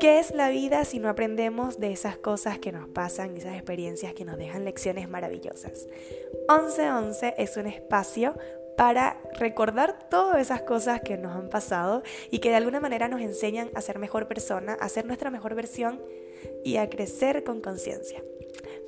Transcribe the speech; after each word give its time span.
¿Qué 0.00 0.20
es 0.20 0.32
la 0.32 0.48
vida 0.48 0.84
si 0.84 1.00
no 1.00 1.08
aprendemos 1.08 1.80
de 1.80 1.90
esas 1.90 2.16
cosas 2.16 2.60
que 2.60 2.70
nos 2.70 2.88
pasan, 2.88 3.36
esas 3.36 3.54
experiencias 3.54 4.14
que 4.14 4.24
nos 4.24 4.38
dejan 4.38 4.64
lecciones 4.64 5.08
maravillosas? 5.08 5.88
1111 6.48 7.34
es 7.36 7.56
un 7.56 7.66
espacio 7.66 8.38
para 8.76 9.20
recordar 9.40 10.08
todas 10.08 10.40
esas 10.40 10.62
cosas 10.62 11.00
que 11.00 11.18
nos 11.18 11.34
han 11.34 11.48
pasado 11.48 12.04
y 12.30 12.38
que 12.38 12.50
de 12.50 12.54
alguna 12.54 12.78
manera 12.78 13.08
nos 13.08 13.20
enseñan 13.20 13.70
a 13.74 13.80
ser 13.80 13.98
mejor 13.98 14.28
persona, 14.28 14.74
a 14.74 14.88
ser 14.88 15.04
nuestra 15.04 15.30
mejor 15.30 15.56
versión 15.56 16.00
y 16.64 16.76
a 16.76 16.88
crecer 16.88 17.42
con 17.42 17.60
conciencia. 17.60 18.22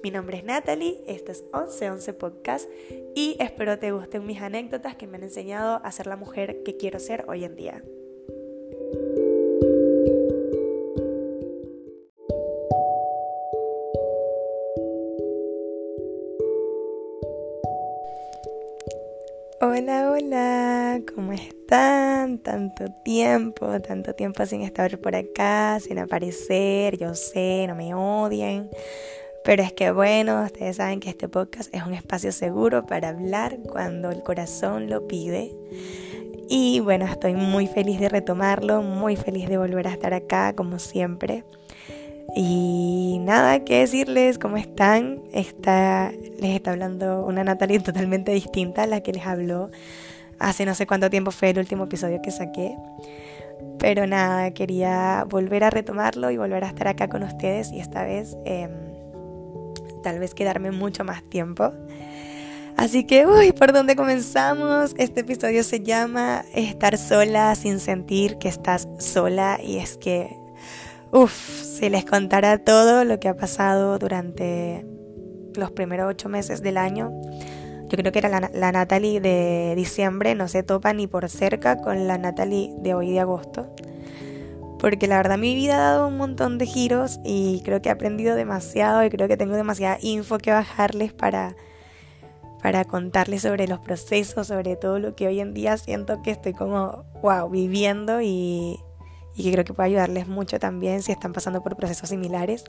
Mi 0.05 0.13
nombre 0.13 0.37
es 0.37 0.45
Natalie, 0.45 1.03
este 1.09 1.33
es 1.33 1.43
1111 1.53 2.13
Podcast 2.15 2.71
y 3.17 3.37
espero 3.41 3.81
te 3.81 3.91
gusten 3.91 4.27
mis 4.27 4.41
anécdotas 4.41 4.95
que 4.95 5.09
me 5.09 5.17
han 5.17 5.25
enseñado 5.25 5.81
a 5.85 5.91
ser 5.91 6.07
la 6.07 6.15
mujer 6.15 6.63
que 6.63 6.77
quiero 6.77 7.01
ser 7.01 7.25
hoy 7.27 7.45
en 7.45 7.57
día. 7.57 7.83
Hola, 19.63 20.11
hola, 20.11 21.03
¿cómo 21.15 21.35
están? 21.35 22.39
Tanto 22.39 22.87
tiempo, 23.05 23.79
tanto 23.83 24.15
tiempo 24.15 24.47
sin 24.47 24.63
estar 24.63 24.99
por 24.99 25.15
acá, 25.15 25.79
sin 25.81 25.99
aparecer, 25.99 26.97
yo 26.97 27.15
sé, 27.15 27.67
no 27.69 27.75
me 27.75 27.93
odien, 27.93 28.71
pero 29.45 29.63
es 29.63 29.75
que 29.75 29.91
bueno, 29.91 30.43
ustedes 30.45 30.77
saben 30.77 30.99
que 30.99 31.11
este 31.11 31.29
podcast 31.29 31.75
es 31.75 31.83
un 31.83 31.93
espacio 31.93 32.33
seguro 32.33 32.87
para 32.87 33.11
hablar 33.11 33.59
cuando 33.71 34.11
el 34.11 34.23
corazón 34.23 34.89
lo 34.89 35.07
pide. 35.07 35.55
Y 36.49 36.81
bueno, 36.81 37.05
estoy 37.05 37.35
muy 37.35 37.67
feliz 37.67 38.01
de 38.01 38.09
retomarlo, 38.09 38.81
muy 38.81 39.15
feliz 39.15 39.47
de 39.47 39.59
volver 39.59 39.89
a 39.89 39.93
estar 39.93 40.15
acá, 40.15 40.55
como 40.57 40.79
siempre. 40.79 41.45
Y 42.37 43.19
nada, 43.21 43.65
que 43.65 43.81
decirles, 43.81 44.39
¿cómo 44.39 44.57
están? 44.57 45.21
Está, 45.33 46.13
les 46.39 46.55
está 46.55 46.73
hablando 46.73 47.25
una 47.25 47.45
Natalie 47.45 47.81
totalmente 47.81 48.33
distinta 48.33 48.85
a 48.85 48.87
la 48.87 49.01
que 49.01 49.13
les 49.13 49.27
habló 49.27 49.71
hace 50.41 50.65
no 50.65 50.75
sé 50.75 50.87
cuánto 50.87 51.11
tiempo 51.11 51.31
fue 51.31 51.51
el 51.51 51.59
último 51.59 51.85
episodio 51.85 52.21
que 52.23 52.31
saqué. 52.31 52.77
Pero 53.79 54.07
nada, 54.07 54.51
quería 54.53 55.25
volver 55.29 55.65
a 55.65 55.71
retomarlo 55.71 56.31
y 56.31 56.37
volver 56.39 56.65
a 56.65 56.69
estar 56.69 56.89
acá 56.89 57.09
con 57.09 57.23
ustedes 57.23 57.71
y 57.73 57.79
esta 57.79 58.05
vez 58.05 58.37
em, 58.45 58.71
tal 60.03 60.19
vez 60.19 60.35
quedarme 60.35 60.71
mucho 60.71 61.05
más 61.05 61.23
tiempo. 61.23 61.73
Así 62.77 63.05
que, 63.05 63.27
uy, 63.27 63.53
¿por 63.53 63.75
dónde 63.75 63.95
comenzamos? 63.95 64.95
Este 64.97 65.21
episodio 65.21 65.63
se 65.63 65.81
llama 65.81 66.45
Estar 66.55 66.97
sola 66.97 67.55
sin 67.55 67.79
sentir 67.79 68.39
que 68.39 68.49
estás 68.49 68.89
sola 68.99 69.61
y 69.63 69.77
es 69.77 69.99
que 69.99 70.40
Uf, 71.13 71.33
si 71.33 71.89
les 71.89 72.05
contara 72.05 72.59
todo 72.59 73.05
lo 73.05 73.19
que 73.19 73.29
ha 73.29 73.37
pasado 73.37 73.99
durante 73.99 74.87
los 75.57 75.73
primeros 75.73 76.09
ocho 76.09 76.29
meses 76.29 76.63
del 76.63 76.77
año, 76.77 77.11
yo 77.89 77.97
creo 77.99 78.13
que 78.13 78.21
era 78.21 78.29
la, 78.29 78.49
la, 78.55 78.71
Natalie 78.71 79.21
de 79.21 79.75
diciembre, 79.75 80.37
no 80.37 80.47
se 80.47 80.63
topa 80.63 80.93
ni 80.93 81.09
por 81.09 81.29
cerca 81.29 81.79
con 81.79 82.07
la 82.07 82.17
Natalie 82.17 82.73
de 82.79 82.95
hoy 82.95 83.11
de 83.11 83.19
agosto. 83.19 83.75
Porque 84.79 85.09
la 85.09 85.17
verdad 85.17 85.37
mi 85.37 85.57
vida 85.57 85.75
ha 85.75 85.91
dado 85.95 86.07
un 86.07 86.17
montón 86.17 86.59
de 86.59 86.67
giros 86.67 87.19
y 87.25 87.61
creo 87.65 87.83
que 87.83 87.89
he 87.89 87.93
aprendido 87.93 88.37
demasiado 88.37 89.05
y 89.05 89.11
creo 89.11 89.27
que 89.27 89.37
tengo 89.37 89.57
demasiada 89.57 89.99
info 90.01 90.39
que 90.39 90.53
bajarles 90.53 91.13
para, 91.13 91.57
para 92.63 92.85
contarles 92.85 93.43
sobre 93.43 93.67
los 93.67 93.81
procesos, 93.81 94.47
sobre 94.47 94.77
todo 94.77 95.01
lo 95.01 95.17
que 95.17 95.27
hoy 95.27 95.41
en 95.41 95.55
día 95.55 95.77
siento 95.77 96.23
que 96.23 96.31
estoy 96.31 96.53
como, 96.53 97.05
wow, 97.21 97.51
viviendo 97.51 98.23
y 98.23 98.79
y 99.35 99.45
que 99.45 99.53
creo 99.53 99.65
que 99.65 99.75
puede 99.75 99.89
ayudarles 99.89 100.29
mucho 100.29 100.59
también 100.59 101.03
si 101.03 101.13
están 101.13 101.33
pasando 101.33 101.63
por 101.63 101.77
procesos 101.77 102.09
similares. 102.09 102.65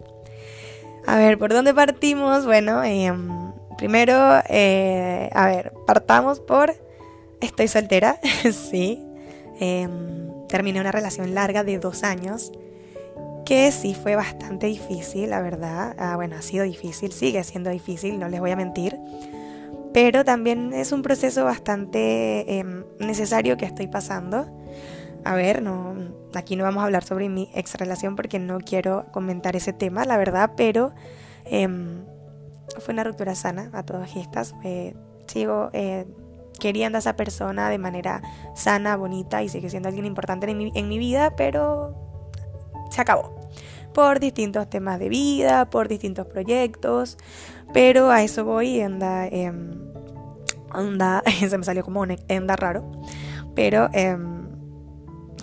A 1.06 1.18
ver, 1.18 1.38
¿por 1.38 1.52
dónde 1.52 1.74
partimos? 1.74 2.46
Bueno, 2.46 2.84
em, 2.84 3.52
primero, 3.78 4.13
eh, 4.47 5.30
a 5.34 5.47
ver, 5.47 5.74
partamos 5.88 6.40
por 6.40 6.75
estoy 7.41 7.68
soltera, 7.68 8.19
sí. 8.52 9.03
Em, 9.59 10.47
terminé 10.47 10.80
una 10.80 10.91
relación 10.91 11.34
larga 11.34 11.63
de 11.63 11.80
dos 11.80 12.03
años, 12.03 12.52
que 13.46 13.72
sí 13.72 13.96
fue 13.96 14.16
bastante 14.16 14.68
difícil, 14.68 15.31
la 15.31 15.41
verdad. 15.41 15.96
Ah, 15.97 16.16
bueno, 16.16 16.36
ha 16.36 16.41
sido 16.41 16.63
difícil, 16.63 17.12
sigue 17.12 17.44
siendo 17.44 17.69
difícil, 17.69 18.19
no 18.19 18.30
les 18.30 18.40
voy 18.40 18.52
a 18.52 18.56
mentir. 18.56 18.97
Pero 19.94 20.24
también 20.24 20.72
es 20.74 20.91
un 20.91 21.02
proceso 21.02 21.44
bastante 21.44 22.59
em, 22.59 22.86
necesario 23.00 23.57
que 23.57 23.66
estoy 23.66 23.88
pasando 23.88 24.47
a 25.24 25.36
ver, 25.36 25.62
no, 25.62 25.96
aquí 26.34 26.56
no 26.56 26.64
vamos 26.64 26.82
a 26.82 26.86
hablar 26.86 27.04
sobre 27.04 27.30
mi 27.30 27.50
ex 27.54 27.76
relación 27.76 28.16
porque 28.16 28.40
no 28.40 28.59
quiero 28.59 29.06
comentar 29.12 29.56
ese 29.56 29.74
tema, 29.74 30.06
la 30.06 30.18
verdad, 30.18 30.52
pero 30.58 30.94
em, 31.46 32.04
fue 32.80 32.94
una 32.94 33.04
ruptura 33.04 33.36
sana 33.36 33.70
a 33.74 33.84
todas 33.84 34.16
estas. 34.16 34.56
sigo 35.28 35.70
eh, 35.74 36.08
queriendo 36.60 36.98
a 36.98 37.00
esa 37.00 37.16
persona 37.16 37.70
de 37.70 37.78
manera 37.78 38.22
sana, 38.56 38.96
bonita 38.98 39.44
y 39.44 39.50
sigue 39.50 39.70
siendo 39.70 39.90
alguien 39.90 40.06
importante 40.06 40.50
en 40.50 40.58
mi, 40.58 40.72
en 40.76 40.90
mi 40.90 40.98
vida, 40.98 41.36
pero 41.36 41.96
se 42.90 43.02
acabó. 43.02 43.36
Por 43.94 44.20
distintos 44.20 44.70
temas 44.70 45.00
de 45.00 45.10
vida, 45.10 45.70
por 45.70 45.88
distintos 45.88 46.26
proyectos, 46.26 47.18
pero 47.74 48.10
a 48.10 48.24
eso 48.24 48.46
voy 48.46 48.81
anda, 48.81 49.28
em, 49.28 49.72
anda, 50.72 51.22
se 51.50 51.58
me 51.58 51.64
salió 51.64 51.84
como 51.84 52.02
un 52.02 52.16
anda 52.30 52.56
raro, 52.56 52.90
pero... 53.54 53.90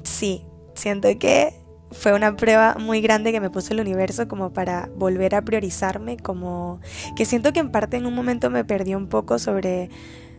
Sí, 0.03 0.45
siento 0.75 1.09
que 1.19 1.55
fue 1.91 2.13
una 2.13 2.37
prueba 2.37 2.77
muy 2.79 3.01
grande 3.01 3.33
que 3.33 3.41
me 3.41 3.51
puso 3.51 3.73
el 3.73 3.81
universo 3.81 4.29
como 4.29 4.53
para 4.53 4.91
volver 4.95 5.35
a 5.35 5.43
priorizarme, 5.43 6.17
como 6.17 6.81
que 7.17 7.25
siento 7.25 7.53
que 7.53 7.61
en 7.61 7.71
parte 7.71 7.97
en 7.97 8.07
un 8.07 8.15
momento 8.15 8.51
me 8.51 8.65
perdí 8.65 8.95
un 8.95 9.09
poco 9.09 9.39
sobre 9.39 9.91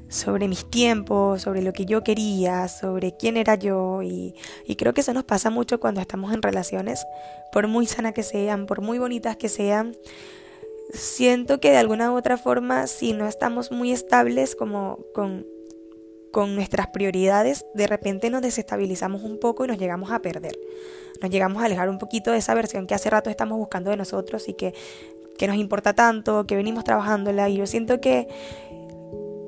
sobre 0.10 0.48
mis 0.48 0.68
tiempos, 0.68 1.44
sobre 1.44 1.62
lo 1.62 1.72
que 1.72 1.86
yo 1.86 2.04
quería, 2.04 2.68
sobre 2.68 3.16
quién 3.16 3.38
era 3.38 3.54
yo 3.54 4.02
y, 4.02 4.34
y, 4.66 4.76
creo 4.76 4.92
que 4.92 5.02
eso 5.02 5.14
nos 5.14 5.24
pasa 5.24 5.52
mucho 5.52 5.80
cuando 5.80 6.02
estamos 6.02 6.34
en 6.34 6.42
relaciones, 6.42 7.06
por 7.52 7.68
muy 7.68 7.86
sanas 7.86 8.14
que 8.14 8.24
sean, 8.24 8.66
por 8.66 8.82
muy 8.82 8.98
bonitas 8.98 9.38
que 9.38 9.50
sean, 9.50 9.96
siento 10.92 11.60
que 11.60 11.70
de 11.70 11.78
alguna 11.78 12.12
u 12.12 12.18
otra 12.18 12.38
forma 12.38 12.88
si 12.88 13.14
no 13.14 13.28
estamos 13.28 13.72
muy 13.72 13.92
estables 13.92 14.56
como 14.56 14.98
con 15.14 15.46
con 16.32 16.56
nuestras 16.56 16.88
prioridades, 16.88 17.66
de 17.74 17.88
repente 17.88 18.30
nos 18.30 18.42
desestabilizamos 18.42 19.24
un 19.24 19.40
poco 19.40 19.66
y 19.66 19.68
nos 19.68 19.78
llegamos 19.78 20.12
a 20.12 20.20
perder. 20.20 20.58
Nos 21.22 21.32
llegamos 21.32 21.62
a 21.62 21.66
alejar 21.66 21.90
un 21.90 21.98
poquito 21.98 22.32
de 22.32 22.38
esa 22.38 22.54
versión 22.54 22.88
que 22.88 22.96
hace 22.96 23.10
rato 23.10 23.30
estamos 23.30 23.58
buscando 23.58 23.90
de 23.90 23.98
nosotros 23.98 24.48
y 24.48 24.54
que, 24.54 24.74
que 25.38 25.48
nos 25.48 25.58
importa 25.58 25.94
tanto, 25.94 26.46
que 26.46 26.56
venimos 26.56 26.84
trabajándola. 26.84 27.50
Y 27.50 27.58
yo 27.58 27.68
siento 27.68 28.00
que, 28.00 28.28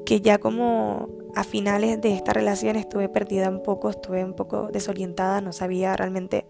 que 0.05 0.21
ya 0.21 0.39
como 0.39 1.09
a 1.35 1.43
finales 1.43 2.01
de 2.01 2.13
esta 2.13 2.33
relación 2.33 2.75
estuve 2.75 3.09
perdida 3.09 3.49
un 3.49 3.63
poco, 3.63 3.89
estuve 3.89 4.23
un 4.23 4.33
poco 4.33 4.69
desorientada, 4.71 5.39
no 5.41 5.53
sabía 5.53 5.95
realmente 5.95 6.45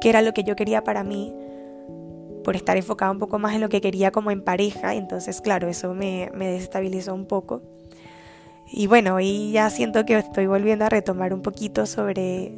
qué 0.00 0.08
era 0.08 0.22
lo 0.22 0.32
que 0.32 0.42
yo 0.42 0.56
quería 0.56 0.82
para 0.82 1.04
mí 1.04 1.34
por 2.42 2.56
estar 2.56 2.76
enfocada 2.76 3.12
un 3.12 3.18
poco 3.18 3.38
más 3.38 3.54
en 3.54 3.60
lo 3.60 3.68
que 3.68 3.80
quería 3.80 4.10
como 4.10 4.30
en 4.30 4.42
pareja. 4.42 4.94
Entonces, 4.94 5.40
claro, 5.40 5.68
eso 5.68 5.94
me, 5.94 6.30
me 6.34 6.48
desestabilizó 6.48 7.14
un 7.14 7.26
poco. 7.26 7.62
Y 8.72 8.86
bueno, 8.86 9.18
y 9.20 9.50
ya 9.50 9.68
siento 9.68 10.04
que 10.06 10.16
estoy 10.16 10.46
volviendo 10.46 10.84
a 10.84 10.88
retomar 10.88 11.34
un 11.34 11.42
poquito 11.42 11.86
sobre 11.86 12.52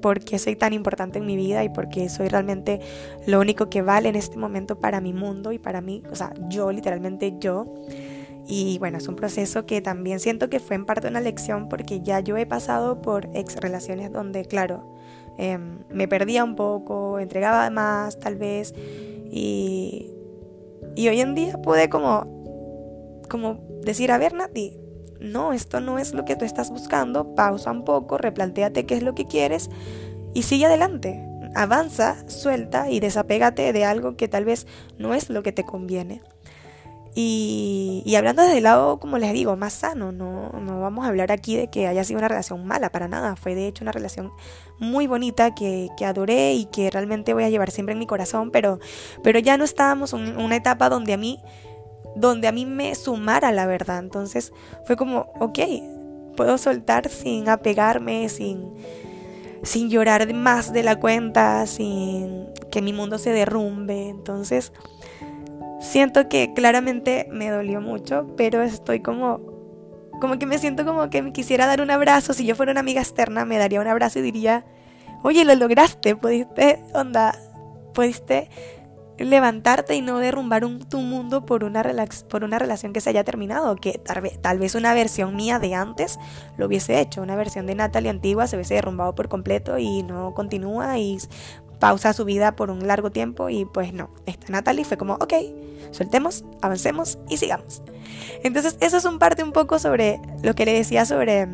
por 0.00 0.20
qué 0.20 0.38
soy 0.38 0.54
tan 0.54 0.72
importante 0.72 1.18
en 1.18 1.26
mi 1.26 1.36
vida 1.36 1.64
y 1.64 1.68
por 1.68 1.88
qué 1.88 2.08
soy 2.08 2.28
realmente 2.28 2.80
lo 3.26 3.40
único 3.40 3.68
que 3.68 3.82
vale 3.82 4.08
en 4.08 4.14
este 4.14 4.36
momento 4.36 4.78
para 4.78 5.00
mi 5.00 5.12
mundo 5.12 5.50
y 5.50 5.58
para 5.58 5.80
mí, 5.80 6.04
o 6.10 6.14
sea, 6.14 6.32
yo, 6.48 6.70
literalmente 6.70 7.34
yo. 7.40 7.66
Y 8.46 8.78
bueno, 8.78 8.98
es 8.98 9.08
un 9.08 9.16
proceso 9.16 9.66
que 9.66 9.82
también 9.82 10.20
siento 10.20 10.48
que 10.48 10.60
fue 10.60 10.76
en 10.76 10.86
parte 10.86 11.08
una 11.08 11.20
lección 11.20 11.68
porque 11.68 12.00
ya 12.00 12.20
yo 12.20 12.36
he 12.36 12.46
pasado 12.46 13.02
por 13.02 13.28
ex 13.34 13.56
relaciones 13.56 14.12
donde, 14.12 14.44
claro, 14.46 14.96
em, 15.36 15.80
me 15.90 16.08
perdía 16.08 16.44
un 16.44 16.54
poco, 16.54 17.18
entregaba 17.18 17.68
más 17.70 18.18
tal 18.18 18.36
vez 18.36 18.74
y, 19.30 20.12
y 20.96 21.08
hoy 21.08 21.20
en 21.20 21.34
día 21.34 21.58
pude 21.58 21.90
como, 21.90 23.22
como 23.28 23.60
decir, 23.82 24.12
a 24.12 24.18
ver, 24.18 24.32
Nati, 24.32 24.78
no, 25.20 25.52
esto 25.52 25.80
no 25.80 25.98
es 25.98 26.14
lo 26.14 26.24
que 26.24 26.36
tú 26.36 26.44
estás 26.44 26.70
buscando, 26.70 27.34
pausa 27.34 27.70
un 27.70 27.84
poco, 27.84 28.18
replantéate 28.18 28.86
qué 28.86 28.96
es 28.96 29.02
lo 29.02 29.14
que 29.14 29.26
quieres 29.26 29.70
y 30.34 30.42
sigue 30.42 30.66
adelante. 30.66 31.24
Avanza, 31.54 32.28
suelta 32.28 32.90
y 32.90 33.00
desapégate 33.00 33.72
de 33.72 33.84
algo 33.84 34.16
que 34.16 34.28
tal 34.28 34.44
vez 34.44 34.66
no 34.98 35.14
es 35.14 35.30
lo 35.30 35.42
que 35.42 35.52
te 35.52 35.64
conviene. 35.64 36.22
Y, 37.20 38.14
hablando 38.16 38.42
desde 38.42 38.58
el 38.58 38.62
lado, 38.64 39.00
como 39.00 39.18
les 39.18 39.32
digo, 39.32 39.56
más 39.56 39.72
sano, 39.72 40.12
no, 40.12 40.50
no 40.50 40.80
vamos 40.80 41.04
a 41.04 41.08
hablar 41.08 41.32
aquí 41.32 41.56
de 41.56 41.68
que 41.68 41.88
haya 41.88 42.04
sido 42.04 42.18
una 42.18 42.28
relación 42.28 42.64
mala, 42.64 42.92
para 42.92 43.08
nada. 43.08 43.34
Fue 43.34 43.56
de 43.56 43.66
hecho 43.66 43.82
una 43.82 43.90
relación 43.90 44.30
muy 44.78 45.08
bonita 45.08 45.52
que, 45.52 45.88
que 45.96 46.04
adoré 46.04 46.54
y 46.54 46.66
que 46.66 46.90
realmente 46.90 47.34
voy 47.34 47.42
a 47.42 47.50
llevar 47.50 47.72
siempre 47.72 47.94
en 47.94 47.98
mi 47.98 48.06
corazón, 48.06 48.52
pero, 48.52 48.78
pero 49.24 49.40
ya 49.40 49.56
no 49.56 49.64
estábamos 49.64 50.12
en 50.12 50.36
una 50.36 50.54
etapa 50.54 50.88
donde 50.88 51.14
a 51.14 51.16
mí 51.16 51.40
donde 52.20 52.48
a 52.48 52.52
mí 52.52 52.66
me 52.66 52.94
sumara 52.94 53.52
la 53.52 53.66
verdad. 53.66 53.98
Entonces 53.98 54.52
fue 54.84 54.96
como, 54.96 55.32
ok, 55.40 55.58
puedo 56.36 56.58
soltar 56.58 57.08
sin 57.08 57.48
apegarme, 57.48 58.28
sin, 58.28 58.72
sin 59.62 59.90
llorar 59.90 60.32
más 60.34 60.72
de 60.72 60.82
la 60.82 60.96
cuenta, 60.96 61.66
sin 61.66 62.46
que 62.70 62.82
mi 62.82 62.92
mundo 62.92 63.18
se 63.18 63.30
derrumbe. 63.30 64.08
Entonces, 64.08 64.72
siento 65.80 66.28
que 66.28 66.52
claramente 66.54 67.28
me 67.30 67.50
dolió 67.50 67.80
mucho, 67.80 68.26
pero 68.36 68.62
estoy 68.62 69.00
como 69.00 69.58
como 70.20 70.36
que 70.38 70.46
me 70.46 70.58
siento 70.58 70.84
como 70.84 71.10
que 71.10 71.22
me 71.22 71.32
quisiera 71.32 71.66
dar 71.66 71.80
un 71.80 71.90
abrazo. 71.92 72.32
Si 72.32 72.44
yo 72.44 72.56
fuera 72.56 72.72
una 72.72 72.80
amiga 72.80 73.00
externa, 73.00 73.44
me 73.44 73.56
daría 73.56 73.80
un 73.80 73.86
abrazo 73.86 74.18
y 74.18 74.22
diría, 74.22 74.64
oye, 75.22 75.44
lo 75.44 75.54
lograste, 75.54 76.16
pudiste, 76.16 76.82
onda, 76.92 77.38
pudiste 77.94 78.50
levantarte 79.18 79.94
y 79.94 80.02
no 80.02 80.18
derrumbar 80.18 80.66
tu 80.88 80.98
mundo 81.00 81.44
por 81.44 81.64
una, 81.64 81.84
por 82.28 82.44
una 82.44 82.58
relación 82.58 82.92
que 82.92 83.00
se 83.00 83.10
haya 83.10 83.24
terminado, 83.24 83.76
que 83.76 83.98
tal 83.98 84.20
vez, 84.20 84.40
tal 84.40 84.58
vez 84.58 84.74
una 84.74 84.94
versión 84.94 85.36
mía 85.36 85.58
de 85.58 85.74
antes 85.74 86.18
lo 86.56 86.66
hubiese 86.66 87.00
hecho, 87.00 87.22
una 87.22 87.36
versión 87.36 87.66
de 87.66 87.74
Natalie 87.74 88.10
antigua 88.10 88.46
se 88.46 88.56
hubiese 88.56 88.74
derrumbado 88.74 89.14
por 89.14 89.28
completo 89.28 89.78
y 89.78 90.02
no 90.02 90.34
continúa 90.34 90.98
y 90.98 91.18
pausa 91.78 92.12
su 92.12 92.24
vida 92.24 92.56
por 92.56 92.70
un 92.70 92.86
largo 92.86 93.10
tiempo 93.10 93.48
y 93.48 93.64
pues 93.64 93.92
no, 93.92 94.10
esta 94.26 94.50
Natalie 94.50 94.84
fue 94.84 94.96
como, 94.96 95.14
ok, 95.14 95.34
soltemos, 95.90 96.44
avancemos 96.60 97.18
y 97.28 97.36
sigamos. 97.36 97.82
Entonces 98.42 98.76
eso 98.80 98.96
es 98.96 99.04
un 99.04 99.18
parte 99.18 99.42
un 99.42 99.52
poco 99.52 99.78
sobre 99.78 100.20
lo 100.42 100.54
que 100.54 100.64
le 100.64 100.72
decía 100.72 101.04
sobre 101.04 101.48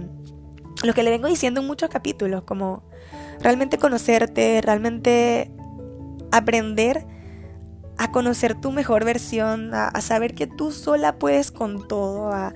lo 0.82 0.93
que 0.93 1.02
le 1.02 1.11
vengo 1.11 1.28
diciendo 1.28 1.61
en 1.61 1.66
muchos 1.66 1.88
capítulos, 1.88 2.43
como 2.43 2.82
realmente 3.40 3.78
conocerte, 3.78 4.61
realmente 4.61 5.50
aprender 6.32 7.06
a 7.99 8.11
conocer 8.11 8.61
tu 8.61 8.70
mejor 8.70 9.05
versión, 9.05 9.73
a, 9.75 10.00
saber 10.00 10.35
que 10.35 10.46
tú 10.46 10.73
sola 10.73 11.17
puedes 11.19 11.50
con 11.50 11.87
todo, 11.88 12.31
a, 12.32 12.52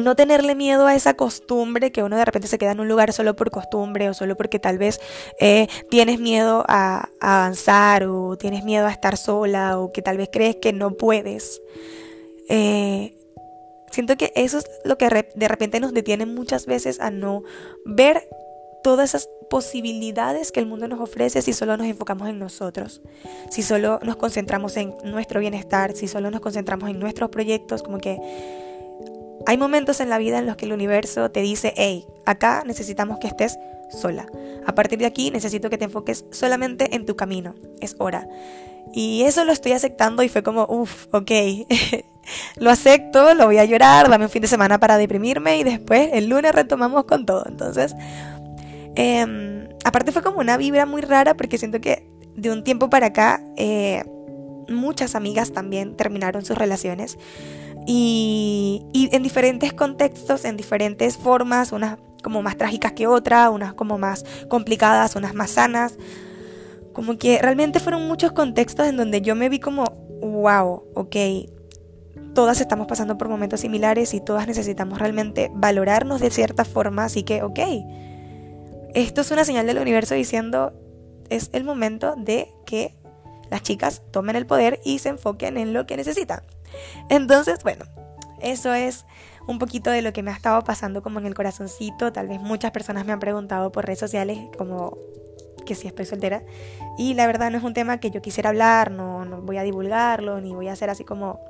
no 0.00 0.16
tenerle 0.16 0.54
miedo 0.54 0.86
a 0.86 0.94
esa 0.94 1.14
costumbre 1.14 1.92
que 1.92 2.02
uno 2.02 2.16
de 2.16 2.24
repente 2.24 2.48
se 2.48 2.58
queda 2.58 2.72
en 2.72 2.80
un 2.80 2.88
lugar 2.88 3.12
solo 3.12 3.36
por 3.36 3.50
costumbre 3.50 4.08
o 4.08 4.14
solo 4.14 4.36
porque 4.36 4.58
tal 4.58 4.76
vez 4.76 5.00
eh, 5.38 5.68
tienes 5.88 6.18
miedo 6.18 6.64
a, 6.66 7.10
avanzar 7.20 8.04
o 8.04 8.36
tienes 8.36 8.64
miedo 8.64 8.86
a 8.86 8.90
estar 8.90 9.16
sola 9.16 9.78
o 9.78 9.92
que 9.92 10.02
tal 10.02 10.16
vez 10.16 10.30
crees 10.32 10.56
que 10.56 10.72
no 10.72 10.96
puedes. 10.96 11.62
Eh, 12.48 13.16
siento 13.90 14.16
que 14.16 14.32
eso 14.34 14.58
es 14.58 14.64
lo 14.84 14.98
que 14.98 15.08
de 15.34 15.48
repente 15.48 15.78
nos 15.78 15.94
detiene 15.94 16.26
muchas 16.26 16.66
veces 16.66 16.98
a 17.00 17.10
no 17.10 17.42
ver 17.84 18.28
todas 18.84 19.14
esas 19.14 19.30
posibilidades 19.48 20.52
que 20.52 20.60
el 20.60 20.66
mundo 20.66 20.86
nos 20.88 21.00
ofrece 21.00 21.40
si 21.40 21.54
solo 21.54 21.78
nos 21.78 21.86
enfocamos 21.86 22.28
en 22.28 22.38
nosotros, 22.38 23.00
si 23.50 23.62
solo 23.62 23.98
nos 24.02 24.16
concentramos 24.16 24.76
en 24.76 24.94
nuestro 25.04 25.40
bienestar, 25.40 25.94
si 25.94 26.06
solo 26.06 26.30
nos 26.30 26.42
concentramos 26.42 26.90
en 26.90 27.00
nuestros 27.00 27.30
proyectos, 27.30 27.82
como 27.82 27.96
que 27.96 28.20
hay 29.46 29.56
momentos 29.56 30.00
en 30.00 30.10
la 30.10 30.18
vida 30.18 30.38
en 30.38 30.46
los 30.46 30.56
que 30.56 30.66
el 30.66 30.74
universo 30.74 31.30
te 31.30 31.40
dice, 31.40 31.72
hey, 31.78 32.06
acá 32.26 32.62
necesitamos 32.66 33.18
que 33.18 33.26
estés 33.26 33.58
sola. 33.90 34.26
A 34.66 34.74
partir 34.74 34.98
de 34.98 35.06
aquí 35.06 35.30
necesito 35.30 35.70
que 35.70 35.78
te 35.78 35.86
enfoques 35.86 36.26
solamente 36.30 36.94
en 36.94 37.06
tu 37.06 37.16
camino. 37.16 37.54
Es 37.80 37.96
hora. 37.98 38.28
Y 38.92 39.22
eso 39.22 39.44
lo 39.44 39.52
estoy 39.52 39.72
aceptando 39.72 40.22
y 40.22 40.28
fue 40.28 40.42
como, 40.42 40.66
uff, 40.66 41.06
ok, 41.12 41.30
lo 42.56 42.70
acepto, 42.70 43.34
lo 43.34 43.46
voy 43.46 43.58
a 43.58 43.64
llorar, 43.64 44.08
dame 44.08 44.26
un 44.26 44.30
fin 44.30 44.42
de 44.42 44.48
semana 44.48 44.78
para 44.78 44.98
deprimirme 44.98 45.58
y 45.58 45.64
después 45.64 46.10
el 46.12 46.28
lunes 46.28 46.52
retomamos 46.52 47.04
con 47.04 47.26
todo. 47.26 47.44
Entonces, 47.46 47.94
Em, 48.96 49.68
aparte 49.84 50.12
fue 50.12 50.22
como 50.22 50.38
una 50.38 50.56
vibra 50.56 50.86
muy 50.86 51.02
rara 51.02 51.34
porque 51.34 51.58
siento 51.58 51.80
que 51.80 52.08
de 52.36 52.50
un 52.50 52.64
tiempo 52.64 52.90
para 52.90 53.06
acá 53.06 53.40
eh, 53.56 54.04
muchas 54.68 55.14
amigas 55.14 55.52
también 55.52 55.96
terminaron 55.96 56.44
sus 56.44 56.56
relaciones 56.56 57.18
y, 57.86 58.86
en 59.12 59.22
diferentes 59.22 59.72
contextos, 59.72 60.44
en 60.44 60.56
diferentes 60.56 61.16
formas, 61.16 61.72
unas 61.72 61.98
como 62.22 62.40
más 62.42 62.56
trágicas 62.56 62.92
que 62.92 63.06
otras, 63.06 63.50
unas 63.50 63.74
como 63.74 63.98
más 63.98 64.24
complicadas, 64.48 65.16
unas 65.16 65.34
más 65.34 65.50
sanas. 65.50 65.98
Como 66.94 67.18
que 67.18 67.38
realmente 67.42 67.80
fueron 67.80 68.08
muchos 68.08 68.32
contextos 68.32 68.86
en 68.86 68.96
donde 68.96 69.20
yo 69.20 69.34
me 69.34 69.48
vi 69.48 69.58
como, 69.58 69.84
wow, 70.22 70.84
ok, 70.94 71.16
todas 72.34 72.60
estamos 72.60 72.86
pasando 72.86 73.18
por 73.18 73.28
momentos 73.28 73.60
similares 73.60 74.14
y 74.14 74.20
todas 74.20 74.46
necesitamos 74.46 74.98
realmente 74.98 75.50
valorarnos 75.54 76.20
de 76.20 76.30
cierta 76.30 76.64
forma, 76.64 77.04
así 77.04 77.22
que, 77.24 77.42
ok, 77.42 77.58
esto 78.94 79.20
es 79.20 79.30
una 79.30 79.44
señal 79.44 79.66
del 79.66 79.78
universo 79.78 80.14
diciendo 80.14 80.72
es 81.30 81.50
el 81.52 81.64
momento 81.64 82.14
de 82.16 82.50
que 82.64 82.94
las 83.50 83.62
chicas 83.62 84.02
tomen 84.10 84.36
el 84.36 84.46
poder 84.46 84.80
y 84.84 84.98
se 84.98 85.10
enfoquen 85.10 85.56
en 85.56 85.72
lo 85.72 85.86
que 85.86 85.96
necesitan. 85.96 86.42
Entonces, 87.08 87.62
bueno, 87.62 87.84
eso 88.40 88.72
es 88.72 89.04
un 89.46 89.58
poquito 89.58 89.90
de 89.90 90.02
lo 90.02 90.12
que 90.12 90.22
me 90.22 90.30
ha 90.30 90.34
estado 90.34 90.62
pasando 90.64 91.02
como 91.02 91.18
en 91.18 91.26
el 91.26 91.34
corazoncito. 91.34 92.12
Tal 92.12 92.28
vez 92.28 92.40
muchas 92.40 92.70
personas 92.70 93.04
me 93.04 93.12
han 93.12 93.20
preguntado 93.20 93.72
por 93.72 93.84
redes 93.84 93.98
sociales 93.98 94.38
como 94.56 94.96
que 95.66 95.74
si 95.74 95.86
estoy 95.86 96.04
soltera. 96.04 96.42
Y 96.98 97.14
la 97.14 97.26
verdad 97.26 97.50
no 97.50 97.58
es 97.58 97.64
un 97.64 97.74
tema 97.74 97.98
que 97.98 98.10
yo 98.10 98.22
quisiera 98.22 98.50
hablar, 98.50 98.90
no, 98.90 99.24
no 99.24 99.42
voy 99.42 99.56
a 99.56 99.62
divulgarlo, 99.62 100.40
ni 100.40 100.54
voy 100.54 100.68
a 100.68 100.72
hacer 100.72 100.90
así 100.90 101.04
como 101.04 101.40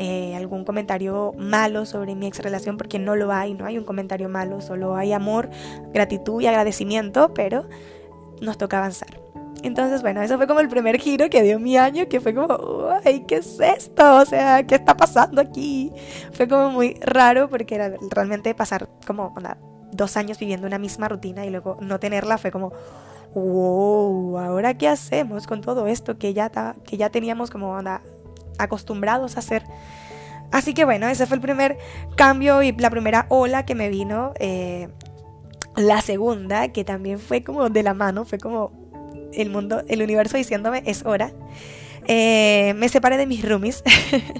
eh, 0.00 0.36
algún 0.36 0.64
comentario 0.64 1.32
malo 1.36 1.84
sobre 1.84 2.14
mi 2.14 2.28
ex 2.28 2.38
relación, 2.38 2.76
porque 2.76 3.00
no 3.00 3.16
lo 3.16 3.32
hay, 3.32 3.54
no 3.54 3.66
hay 3.66 3.78
un 3.78 3.84
comentario 3.84 4.28
malo, 4.28 4.60
solo 4.60 4.94
hay 4.94 5.12
amor, 5.12 5.50
gratitud 5.92 6.40
y 6.40 6.46
agradecimiento, 6.46 7.34
pero 7.34 7.68
nos 8.40 8.56
toca 8.58 8.78
avanzar. 8.78 9.20
Entonces, 9.64 10.02
bueno, 10.02 10.22
eso 10.22 10.36
fue 10.36 10.46
como 10.46 10.60
el 10.60 10.68
primer 10.68 11.00
giro 11.00 11.28
que 11.28 11.42
dio 11.42 11.58
mi 11.58 11.76
año, 11.76 12.08
que 12.08 12.20
fue 12.20 12.32
como, 12.32 12.90
ay, 13.04 13.24
¿qué 13.26 13.38
es 13.38 13.58
esto? 13.58 14.18
O 14.18 14.24
sea, 14.24 14.64
¿qué 14.64 14.76
está 14.76 14.96
pasando 14.96 15.40
aquí? 15.40 15.92
Fue 16.30 16.46
como 16.46 16.70
muy 16.70 16.94
raro 17.00 17.50
porque 17.50 17.74
era 17.74 17.92
realmente 18.10 18.54
pasar 18.54 18.88
como 19.04 19.34
dos 19.90 20.16
años 20.16 20.38
viviendo 20.38 20.68
una 20.68 20.78
misma 20.78 21.08
rutina 21.08 21.44
y 21.44 21.50
luego 21.50 21.76
no 21.80 21.98
tenerla 21.98 22.38
fue 22.38 22.52
como, 22.52 22.72
wow, 23.34 24.38
¿ahora 24.38 24.74
qué 24.78 24.86
hacemos 24.86 25.48
con 25.48 25.60
todo 25.60 25.88
esto 25.88 26.18
que 26.18 26.34
ya, 26.34 26.52
que 26.84 26.96
ya 26.96 27.10
teníamos 27.10 27.50
como 27.50 27.72
onda, 27.72 28.02
acostumbrados 28.58 29.36
a 29.36 29.40
hacer. 29.40 29.64
Así 30.50 30.74
que 30.74 30.84
bueno, 30.84 31.08
ese 31.08 31.26
fue 31.26 31.36
el 31.36 31.42
primer 31.42 31.78
cambio 32.16 32.62
y 32.62 32.72
la 32.72 32.90
primera 32.90 33.26
ola 33.28 33.64
que 33.64 33.74
me 33.74 33.88
vino. 33.88 34.32
Eh, 34.38 34.88
la 35.76 36.00
segunda, 36.00 36.68
que 36.68 36.84
también 36.84 37.18
fue 37.18 37.44
como 37.44 37.68
de 37.68 37.82
la 37.82 37.94
mano, 37.94 38.24
fue 38.24 38.38
como 38.38 38.72
el 39.32 39.50
mundo, 39.50 39.82
el 39.88 40.02
universo 40.02 40.36
diciéndome 40.36 40.82
es 40.86 41.04
hora. 41.04 41.32
Eh, 42.06 42.72
me 42.76 42.88
separé 42.88 43.18
de 43.18 43.26
mis 43.26 43.46
roomies. 43.46 43.82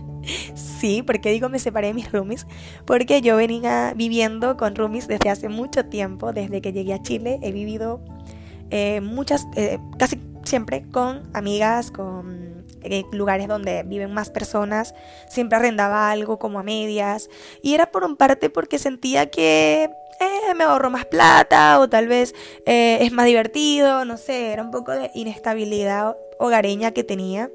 sí, 0.54 1.02
porque 1.02 1.30
digo 1.30 1.50
me 1.50 1.58
separé 1.58 1.88
de 1.88 1.94
mis 1.94 2.10
roomies? 2.10 2.46
Porque 2.86 3.20
yo 3.20 3.36
venía 3.36 3.92
viviendo 3.94 4.56
con 4.56 4.74
roomies 4.74 5.06
desde 5.06 5.28
hace 5.28 5.48
mucho 5.50 5.84
tiempo, 5.84 6.32
desde 6.32 6.62
que 6.62 6.72
llegué 6.72 6.94
a 6.94 7.02
Chile. 7.02 7.38
He 7.42 7.52
vivido 7.52 8.00
eh, 8.70 9.02
muchas, 9.02 9.46
casi 9.98 10.18
siempre 10.44 10.84
con 10.90 11.28
amigas, 11.34 11.90
con 11.90 12.57
lugares 13.12 13.48
donde 13.48 13.82
viven 13.84 14.12
más 14.12 14.30
personas, 14.30 14.94
siempre 15.28 15.58
arrendaba 15.58 16.10
algo 16.10 16.38
como 16.38 16.58
a 16.58 16.62
medias 16.62 17.28
y 17.62 17.74
era 17.74 17.90
por 17.90 18.04
un 18.04 18.16
parte 18.16 18.50
porque 18.50 18.78
sentía 18.78 19.30
que 19.30 19.90
eh, 20.20 20.54
me 20.56 20.64
ahorro 20.64 20.90
más 20.90 21.04
plata 21.06 21.78
o 21.80 21.88
tal 21.88 22.08
vez 22.08 22.34
eh, 22.66 22.98
es 23.00 23.12
más 23.12 23.26
divertido, 23.26 24.04
no 24.04 24.16
sé, 24.16 24.52
era 24.52 24.62
un 24.62 24.70
poco 24.70 24.92
de 24.92 25.10
inestabilidad 25.14 26.16
hogareña 26.38 26.92
que 26.92 27.04
tenía. 27.04 27.50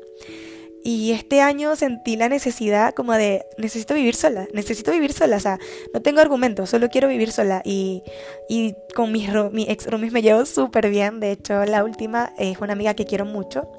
Y 0.85 1.11
este 1.11 1.39
año 1.39 1.75
sentí 1.77 2.17
la 2.17 2.27
necesidad 2.27 2.93
como 2.93 3.13
de, 3.13 3.45
necesito 3.57 3.93
vivir 3.93 4.15
sola, 4.15 4.47
necesito 4.53 4.91
vivir 4.91 5.13
sola, 5.13 5.37
o 5.37 5.39
sea, 5.39 5.57
no 5.93 6.01
tengo 6.01 6.19
argumentos, 6.19 6.69
solo 6.69 6.89
quiero 6.89 7.07
vivir 7.07 7.31
sola. 7.31 7.61
Y, 7.63 8.03
y 8.49 8.75
con 8.93 9.11
mis 9.11 9.29
mi 9.51 9.63
ex 9.69 9.87
roomies 9.87 10.11
me 10.11 10.21
llevo 10.21 10.45
súper 10.45 10.89
bien, 10.89 11.21
de 11.21 11.31
hecho 11.31 11.63
la 11.65 11.85
última 11.85 12.33
es 12.37 12.59
una 12.59 12.73
amiga 12.73 12.93
que 12.95 13.05
quiero 13.05 13.25
mucho. 13.25 13.71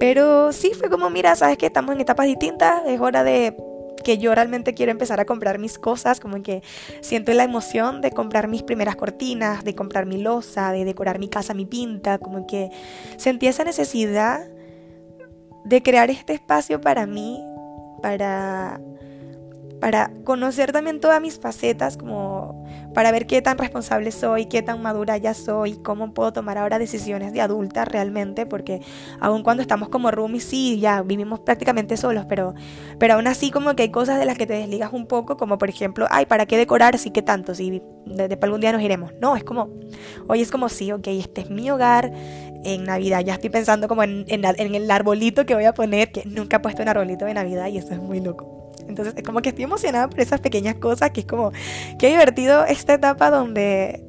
Pero 0.00 0.52
sí 0.52 0.72
fue 0.78 0.88
como, 0.88 1.10
mira, 1.10 1.36
sabes 1.36 1.58
que 1.58 1.66
estamos 1.66 1.94
en 1.94 2.00
etapas 2.00 2.26
distintas, 2.26 2.82
es 2.86 2.98
hora 2.98 3.24
de 3.24 3.54
que 4.02 4.16
yo 4.16 4.34
realmente 4.34 4.72
quiero 4.72 4.90
empezar 4.90 5.20
a 5.20 5.26
comprar 5.26 5.58
mis 5.58 5.78
cosas, 5.78 6.18
como 6.18 6.42
que 6.42 6.62
siento 7.02 7.32
la 7.34 7.44
emoción 7.44 8.00
de 8.00 8.10
comprar 8.10 8.48
mis 8.48 8.62
primeras 8.62 8.96
cortinas, 8.96 9.64
de 9.64 9.74
comprar 9.74 10.06
mi 10.06 10.16
losa, 10.16 10.72
de 10.72 10.86
decorar 10.86 11.18
mi 11.18 11.28
casa, 11.28 11.52
mi 11.52 11.66
pinta, 11.66 12.18
como 12.18 12.46
que 12.46 12.70
sentí 13.18 13.48
esa 13.48 13.64
necesidad 13.64 14.46
de 15.68 15.82
crear 15.82 16.10
este 16.10 16.32
espacio 16.32 16.80
para 16.80 17.06
mí, 17.06 17.44
para, 18.02 18.80
para 19.80 20.10
conocer 20.24 20.72
también 20.72 21.00
todas 21.00 21.20
mis 21.20 21.38
facetas, 21.38 21.96
como 21.96 22.27
para 22.94 23.12
ver 23.12 23.26
qué 23.26 23.42
tan 23.42 23.58
responsable 23.58 24.10
soy, 24.10 24.46
qué 24.46 24.62
tan 24.62 24.82
madura 24.82 25.16
ya 25.16 25.34
soy, 25.34 25.74
cómo 25.78 26.12
puedo 26.14 26.32
tomar 26.32 26.58
ahora 26.58 26.78
decisiones 26.78 27.32
de 27.32 27.40
adulta 27.40 27.84
realmente, 27.84 28.46
porque 28.46 28.80
aun 29.20 29.42
cuando 29.42 29.62
estamos 29.62 29.88
como 29.88 30.10
roomies, 30.10 30.44
sí, 30.44 30.78
ya 30.80 31.02
vivimos 31.02 31.40
prácticamente 31.40 31.96
solos, 31.96 32.26
pero, 32.28 32.54
pero 32.98 33.14
aún 33.14 33.26
así 33.26 33.50
como 33.50 33.74
que 33.74 33.84
hay 33.84 33.90
cosas 33.90 34.18
de 34.18 34.26
las 34.26 34.38
que 34.38 34.46
te 34.46 34.54
desligas 34.54 34.92
un 34.92 35.06
poco, 35.06 35.36
como 35.36 35.58
por 35.58 35.68
ejemplo, 35.68 36.06
ay, 36.10 36.26
¿para 36.26 36.46
qué 36.46 36.56
decorar? 36.56 36.98
Sí, 36.98 37.10
que 37.10 37.22
tanto, 37.22 37.54
si 37.54 37.82
desde 38.06 38.38
algún 38.40 38.60
día 38.60 38.72
nos 38.72 38.82
iremos. 38.82 39.12
No, 39.20 39.36
es 39.36 39.44
como, 39.44 39.70
hoy 40.26 40.40
es 40.40 40.50
como, 40.50 40.68
sí, 40.68 40.90
ok, 40.92 41.06
este 41.08 41.42
es 41.42 41.50
mi 41.50 41.70
hogar, 41.70 42.12
en 42.64 42.84
Navidad. 42.84 43.20
Ya 43.24 43.34
estoy 43.34 43.50
pensando 43.50 43.88
como 43.88 44.02
en, 44.02 44.24
en, 44.28 44.74
el 44.74 44.90
arbolito 44.90 45.46
que 45.46 45.54
voy 45.54 45.64
a 45.64 45.74
poner, 45.74 46.10
que 46.12 46.24
nunca 46.26 46.56
he 46.56 46.60
puesto 46.60 46.82
un 46.82 46.88
arbolito 46.88 47.24
de 47.24 47.34
Navidad 47.34 47.68
y 47.68 47.78
eso 47.78 47.92
es 47.92 48.00
muy 48.00 48.20
loco. 48.20 48.57
Entonces 48.88 49.14
es 49.16 49.22
como 49.22 49.40
que 49.42 49.50
estoy 49.50 49.64
emocionada 49.64 50.08
por 50.08 50.20
esas 50.20 50.40
pequeñas 50.40 50.76
cosas, 50.76 51.10
que 51.10 51.20
es 51.20 51.26
como, 51.26 51.52
qué 51.98 52.08
divertido 52.08 52.64
esta 52.64 52.94
etapa 52.94 53.30
donde 53.30 54.04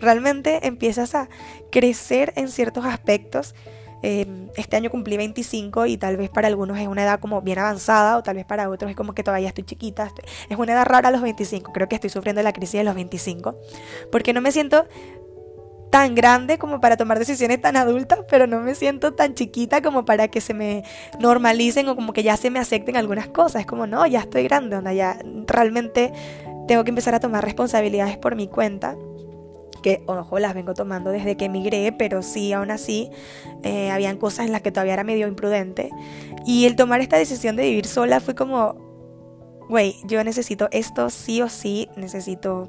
realmente 0.00 0.66
empiezas 0.66 1.14
a 1.14 1.28
crecer 1.70 2.32
en 2.36 2.48
ciertos 2.48 2.84
aspectos. 2.84 3.54
Em, 4.00 4.48
este 4.56 4.76
año 4.76 4.90
cumplí 4.90 5.16
25 5.16 5.86
y 5.86 5.96
tal 5.96 6.16
vez 6.16 6.30
para 6.30 6.46
algunos 6.46 6.78
es 6.78 6.86
una 6.86 7.02
edad 7.02 7.18
como 7.18 7.42
bien 7.42 7.58
avanzada 7.58 8.16
o 8.16 8.22
tal 8.22 8.36
vez 8.36 8.44
para 8.44 8.70
otros 8.70 8.90
es 8.90 8.96
como 8.96 9.12
que 9.12 9.24
todavía 9.24 9.48
estoy 9.48 9.64
chiquita. 9.64 10.12
es 10.48 10.56
una 10.56 10.72
edad 10.72 10.86
rara 10.86 11.08
a 11.08 11.10
los 11.10 11.20
25. 11.20 11.72
Creo 11.72 11.88
que 11.88 11.96
estoy 11.96 12.10
sufriendo 12.10 12.40
la 12.42 12.52
crisis 12.52 12.78
de 12.78 12.84
los 12.84 12.94
25 12.94 13.56
porque 14.12 14.32
no 14.32 14.40
me 14.40 14.52
siento 14.52 14.86
tan 15.90 16.14
grande 16.14 16.58
como 16.58 16.80
para 16.80 16.96
tomar 16.96 17.18
decisiones 17.18 17.60
tan 17.60 17.76
adultas, 17.76 18.20
pero 18.28 18.46
no 18.46 18.60
me 18.60 18.74
siento 18.74 19.14
tan 19.14 19.34
chiquita 19.34 19.82
como 19.82 20.04
para 20.04 20.28
que 20.28 20.40
se 20.40 20.54
me 20.54 20.84
normalicen 21.18 21.88
o 21.88 21.96
como 21.96 22.12
que 22.12 22.22
ya 22.22 22.36
se 22.36 22.50
me 22.50 22.58
acepten 22.58 22.96
algunas 22.96 23.28
cosas. 23.28 23.60
Es 23.60 23.66
como, 23.66 23.86
no, 23.86 24.06
ya 24.06 24.20
estoy 24.20 24.44
grande, 24.44 24.76
onda, 24.76 24.92
ya 24.92 25.18
realmente 25.46 26.12
tengo 26.66 26.84
que 26.84 26.90
empezar 26.90 27.14
a 27.14 27.20
tomar 27.20 27.44
responsabilidades 27.44 28.16
por 28.18 28.36
mi 28.36 28.48
cuenta. 28.48 28.96
Que, 29.82 30.02
ojo, 30.06 30.40
las 30.40 30.54
vengo 30.54 30.74
tomando 30.74 31.10
desde 31.10 31.36
que 31.36 31.44
emigré, 31.44 31.92
pero 31.92 32.22
sí, 32.22 32.52
aún 32.52 32.72
así, 32.72 33.10
eh, 33.62 33.90
habían 33.90 34.16
cosas 34.16 34.46
en 34.46 34.52
las 34.52 34.60
que 34.60 34.72
todavía 34.72 34.94
era 34.94 35.04
medio 35.04 35.28
imprudente. 35.28 35.90
Y 36.44 36.66
el 36.66 36.74
tomar 36.74 37.00
esta 37.00 37.16
decisión 37.16 37.54
de 37.54 37.62
vivir 37.62 37.86
sola 37.86 38.18
fue 38.18 38.34
como, 38.34 38.74
güey, 39.68 39.94
yo 40.04 40.22
necesito 40.24 40.68
esto 40.72 41.10
sí 41.10 41.42
o 41.42 41.48
sí, 41.48 41.88
necesito 41.96 42.68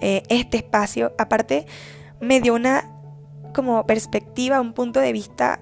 eh, 0.00 0.24
este 0.28 0.56
espacio. 0.56 1.12
Aparte, 1.16 1.64
me 2.22 2.40
dio 2.40 2.54
una 2.54 2.88
como 3.52 3.84
perspectiva, 3.84 4.60
un 4.60 4.72
punto 4.72 5.00
de 5.00 5.12
vista 5.12 5.60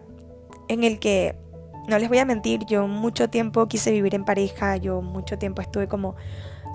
en 0.68 0.84
el 0.84 1.00
que, 1.00 1.34
no 1.88 1.98
les 1.98 2.08
voy 2.08 2.18
a 2.18 2.24
mentir, 2.24 2.64
yo 2.66 2.86
mucho 2.86 3.30
tiempo 3.30 3.66
quise 3.66 3.90
vivir 3.90 4.14
en 4.14 4.24
pareja, 4.24 4.76
yo 4.76 5.00
mucho 5.00 5.38
tiempo 5.38 5.62
estuve 5.62 5.88
como, 5.88 6.14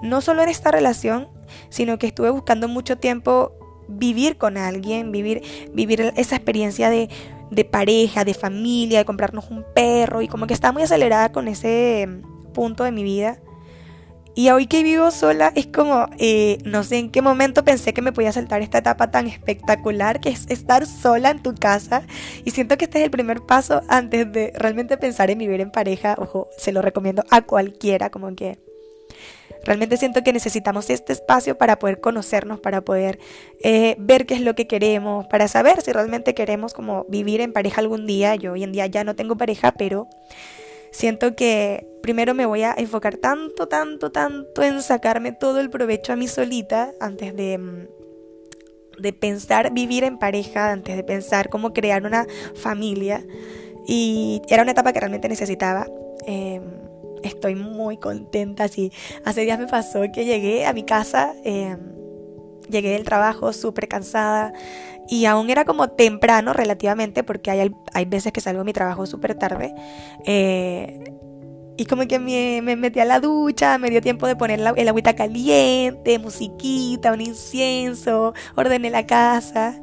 no 0.01 0.20
solo 0.22 0.42
en 0.42 0.50
esta 0.50 0.72
relación, 0.72 1.30
sino 1.70 2.00
que 2.00 2.08
estuve 2.08 2.32
buscando 2.32 2.68
mucho 2.68 2.98
tiempo 2.98 3.54
vivir 3.88 4.38
con 4.38 4.58
alguien, 4.58 5.12
vivir, 5.12 5.44
vivir 5.72 6.12
esa 6.18 6.36
experiencia 6.36 6.89
de, 6.89 7.08
de 7.51 7.63
pareja, 7.63 8.25
de 8.25 8.34
familia, 8.34 9.00
de 9.00 9.06
comprarnos 9.06 9.51
un 9.51 9.63
perro 9.75 10.24
y 10.24 10.27
como 10.27 10.48
que 10.48 10.56
estaba 10.56 10.74
muy 10.74 10.84
acelerada 10.84 11.32
con 11.32 11.48
ese 11.48 12.10
punto 12.54 12.84
de 12.84 12.92
mi 12.92 13.04
vida. 13.04 13.38
Y 14.38 14.50
hoy 14.50 14.68
que 14.68 14.84
vivo 14.84 15.12
sola 15.12 15.54
es 15.56 15.65
como, 15.68 16.08
eh, 16.18 16.58
no 16.65 16.84
sé 16.84 16.98
en 16.98 17.10
qué 17.10 17.22
momento 17.22 17.63
pensé 17.63 17.94
que 17.94 18.01
me 18.01 18.12
podía 18.12 18.34
saltar 18.34 18.62
esta 18.62 18.80
etapa 18.80 19.10
tan 19.10 19.27
espectacular 19.27 20.20
que 20.20 20.27
es 20.27 20.46
estar 20.50 20.86
sola 20.86 21.30
en 21.30 21.42
tu 21.42 21.56
casa. 21.56 22.04
Y 22.44 22.51
siento 22.51 22.77
que 22.77 22.84
este 22.84 23.00
es 23.00 23.06
el 23.06 23.12
primer 23.12 23.42
paso 23.42 23.82
antes 23.88 24.30
de 24.30 24.51
realmente 24.58 24.98
pensar 24.98 25.30
en 25.30 25.38
vivir 25.38 25.62
en 25.62 25.72
pareja. 25.72 26.15
Ojo, 26.18 26.50
se 26.58 26.74
lo 26.74 26.82
recomiendo 26.82 27.24
a 27.32 27.44
cualquiera, 27.44 28.10
como 28.10 28.36
que 28.36 28.60
realmente 29.63 29.96
siento 29.96 30.22
que 30.22 30.34
necesitamos 30.34 30.89
este 30.89 31.13
espacio 31.13 31.58
para 31.58 31.80
poder 31.80 32.01
conocernos, 32.01 32.60
para 32.60 32.82
poder 32.82 33.20
eh, 33.63 33.96
ver 34.00 34.25
qué 34.25 34.34
es 34.34 34.42
lo 34.42 34.54
que 34.54 34.68
queremos, 34.68 35.27
para 35.27 35.48
saber 35.48 35.82
si 35.82 35.94
realmente 35.94 36.34
queremos 36.34 36.74
como 36.74 37.06
vivir 37.08 37.39
en 37.39 37.54
pareja 37.54 37.80
algún 37.80 38.06
día. 38.06 38.36
Yo 38.36 38.51
hoy 38.51 38.63
en 38.63 38.74
día 38.74 38.86
ya 38.88 39.06
no 39.06 39.15
tengo 39.15 39.38
pareja, 39.38 39.72
pero 39.72 40.10
Siento 40.96 41.36
que 41.36 41.86
primero 42.02 42.34
me 42.34 42.46
voy 42.46 42.64
a 42.64 42.74
enfocar 42.78 43.18
tanto, 43.18 43.68
tanto, 43.68 44.14
tanto 44.14 44.64
en 44.64 44.82
sacarme 44.82 45.34
todo 45.34 45.60
el 45.60 45.70
provecho 45.70 46.14
a 46.14 46.16
mí 46.16 46.30
solita 46.30 46.94
antes 47.02 47.36
de, 47.36 47.58
mm, 47.58 49.02
de 49.02 49.12
pensar 49.12 49.74
vivir 49.74 50.06
en 50.06 50.18
pareja, 50.18 50.72
antes 50.72 50.96
de 50.96 51.04
pensar 51.04 51.50
cómo 51.50 51.74
crear 51.74 52.06
una 52.06 52.25
familia. 52.56 53.25
Y 53.86 54.42
era 54.48 54.62
una 54.62 54.72
etapa 54.72 54.94
que 54.94 55.02
realmente 55.02 55.28
necesitaba. 55.28 55.86
Em, 56.25 56.64
estoy 57.24 57.56
muy 57.56 57.98
contenta. 57.98 58.64
Así, 58.64 58.94
hace 59.25 59.42
días 59.42 59.60
me 59.60 59.68
pasó 59.68 60.02
que 60.14 60.24
llegué 60.24 60.66
a 60.66 60.72
mi 60.72 60.84
casa, 60.84 61.36
em, 61.44 61.95
llegué 62.69 62.91
del 62.91 63.03
trabajo 63.03 63.53
súper 63.53 63.88
cansada 63.88 64.53
y 65.07 65.25
aún 65.25 65.50
era 65.50 65.65
como 65.65 65.89
temprano 65.89 66.53
relativamente 66.53 67.24
porque 67.24 67.51
hay, 67.51 67.72
hay 67.93 68.05
veces 68.05 68.34
que 68.34 68.41
salgo 68.41 68.60
de 68.60 68.65
mi 68.65 68.74
trabajo 68.74 69.05
súper 69.05 69.36
tarde. 69.36 69.74
Eh, 70.25 71.00
y 71.77 71.86
como 71.86 72.07
que 72.07 72.19
me, 72.19 72.62
me, 72.62 72.75
metí 72.75 73.00
a 73.01 73.05
la 73.05 73.19
ducha, 73.19 73.77
me 73.77 73.89
dio 73.89 74.01
tiempo 74.01 74.27
de 74.27 74.36
poner 74.36 74.62
el 74.77 74.88
agüita 74.88 75.13
caliente, 75.13 76.19
musiquita, 76.19 77.12
un 77.12 77.22
incienso, 77.22 78.34
ordené 78.55 78.89
la 78.89 79.05
casa. 79.05 79.79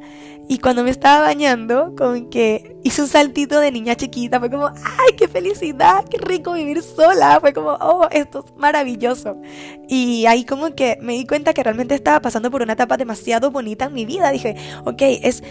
Y 0.47 0.59
cuando 0.59 0.83
me 0.83 0.89
estaba 0.89 1.21
bañando, 1.21 1.93
como 1.97 2.29
que 2.29 2.75
hice 2.83 3.01
un 3.01 3.07
saltito 3.07 3.59
de 3.59 3.71
niña 3.71 3.95
chiquita, 3.95 4.39
fue 4.39 4.49
como, 4.49 4.67
¡ay, 4.67 5.15
qué 5.17 5.27
felicidad! 5.27 6.03
¡Qué 6.09 6.17
rico 6.17 6.53
vivir 6.53 6.81
sola! 6.81 7.39
Fue 7.39 7.53
como, 7.53 7.71
¡oh, 7.71 8.07
esto 8.11 8.43
es 8.45 8.53
maravilloso! 8.57 9.37
Y 9.87 10.25
ahí 10.25 10.43
como 10.43 10.75
que 10.75 10.97
me 11.01 11.13
di 11.13 11.25
cuenta 11.25 11.53
que 11.53 11.63
realmente 11.63 11.95
estaba 11.95 12.21
pasando 12.21 12.51
por 12.51 12.61
una 12.61 12.73
etapa 12.73 12.97
demasiado 12.97 13.51
bonita 13.51 13.85
en 13.85 13.93
mi 13.93 14.05
vida. 14.05 14.31
Dije, 14.31 14.55
ok, 14.85 15.01
es 15.01 15.43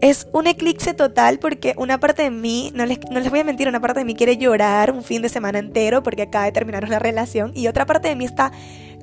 es 0.00 0.28
un 0.32 0.46
eclipse 0.46 0.92
total 0.92 1.38
porque 1.38 1.74
una 1.78 1.98
parte 1.98 2.24
de 2.24 2.30
mí, 2.30 2.70
no 2.74 2.84
les, 2.84 2.98
no 3.10 3.20
les 3.20 3.30
voy 3.30 3.40
a 3.40 3.44
mentir, 3.44 3.68
una 3.68 3.80
parte 3.80 4.00
de 4.00 4.04
mí 4.04 4.14
quiere 4.14 4.36
llorar 4.36 4.90
un 4.90 5.02
fin 5.02 5.22
de 5.22 5.30
semana 5.30 5.58
entero 5.58 6.02
porque 6.02 6.22
acaba 6.22 6.44
de 6.44 6.52
terminar 6.52 6.84
una 6.84 6.98
relación 6.98 7.52
y 7.54 7.68
otra 7.68 7.86
parte 7.86 8.08
de 8.08 8.16
mí 8.16 8.26
está 8.26 8.52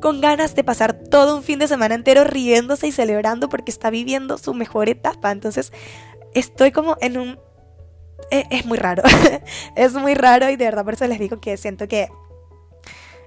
con 0.02 0.20
ganas 0.20 0.56
de 0.56 0.64
pasar 0.64 0.94
todo 0.94 1.38
un 1.38 1.44
fin 1.44 1.60
de 1.60 1.68
semana 1.68 1.96
entero 1.96 2.26
riéndose 2.26 2.88
y 2.88 2.92
celebrando 2.92 3.48
porque 3.48 3.72
está 3.72 3.90
viviendo 3.90 4.38
su 4.38 4.54
mejor 4.54 4.90
etapa. 4.90 5.32
Entonces 5.32 5.72
estoy 6.34 6.72
como 6.72 6.98
en 7.00 7.18
un... 7.18 7.40
E, 8.30 8.46
es, 8.50 8.66
muy 8.66 8.78
raro, 8.78 9.04
es 9.76 9.94
muy 9.94 10.14
raro 10.14 10.50
y 10.50 10.56
de 10.56 10.66
verdad 10.66 10.84
por 10.84 10.96
eso 10.96 11.08
les 11.08 11.20
digo 11.20 11.40
que 11.40 11.58
siento 11.58 11.88
que 11.88 12.10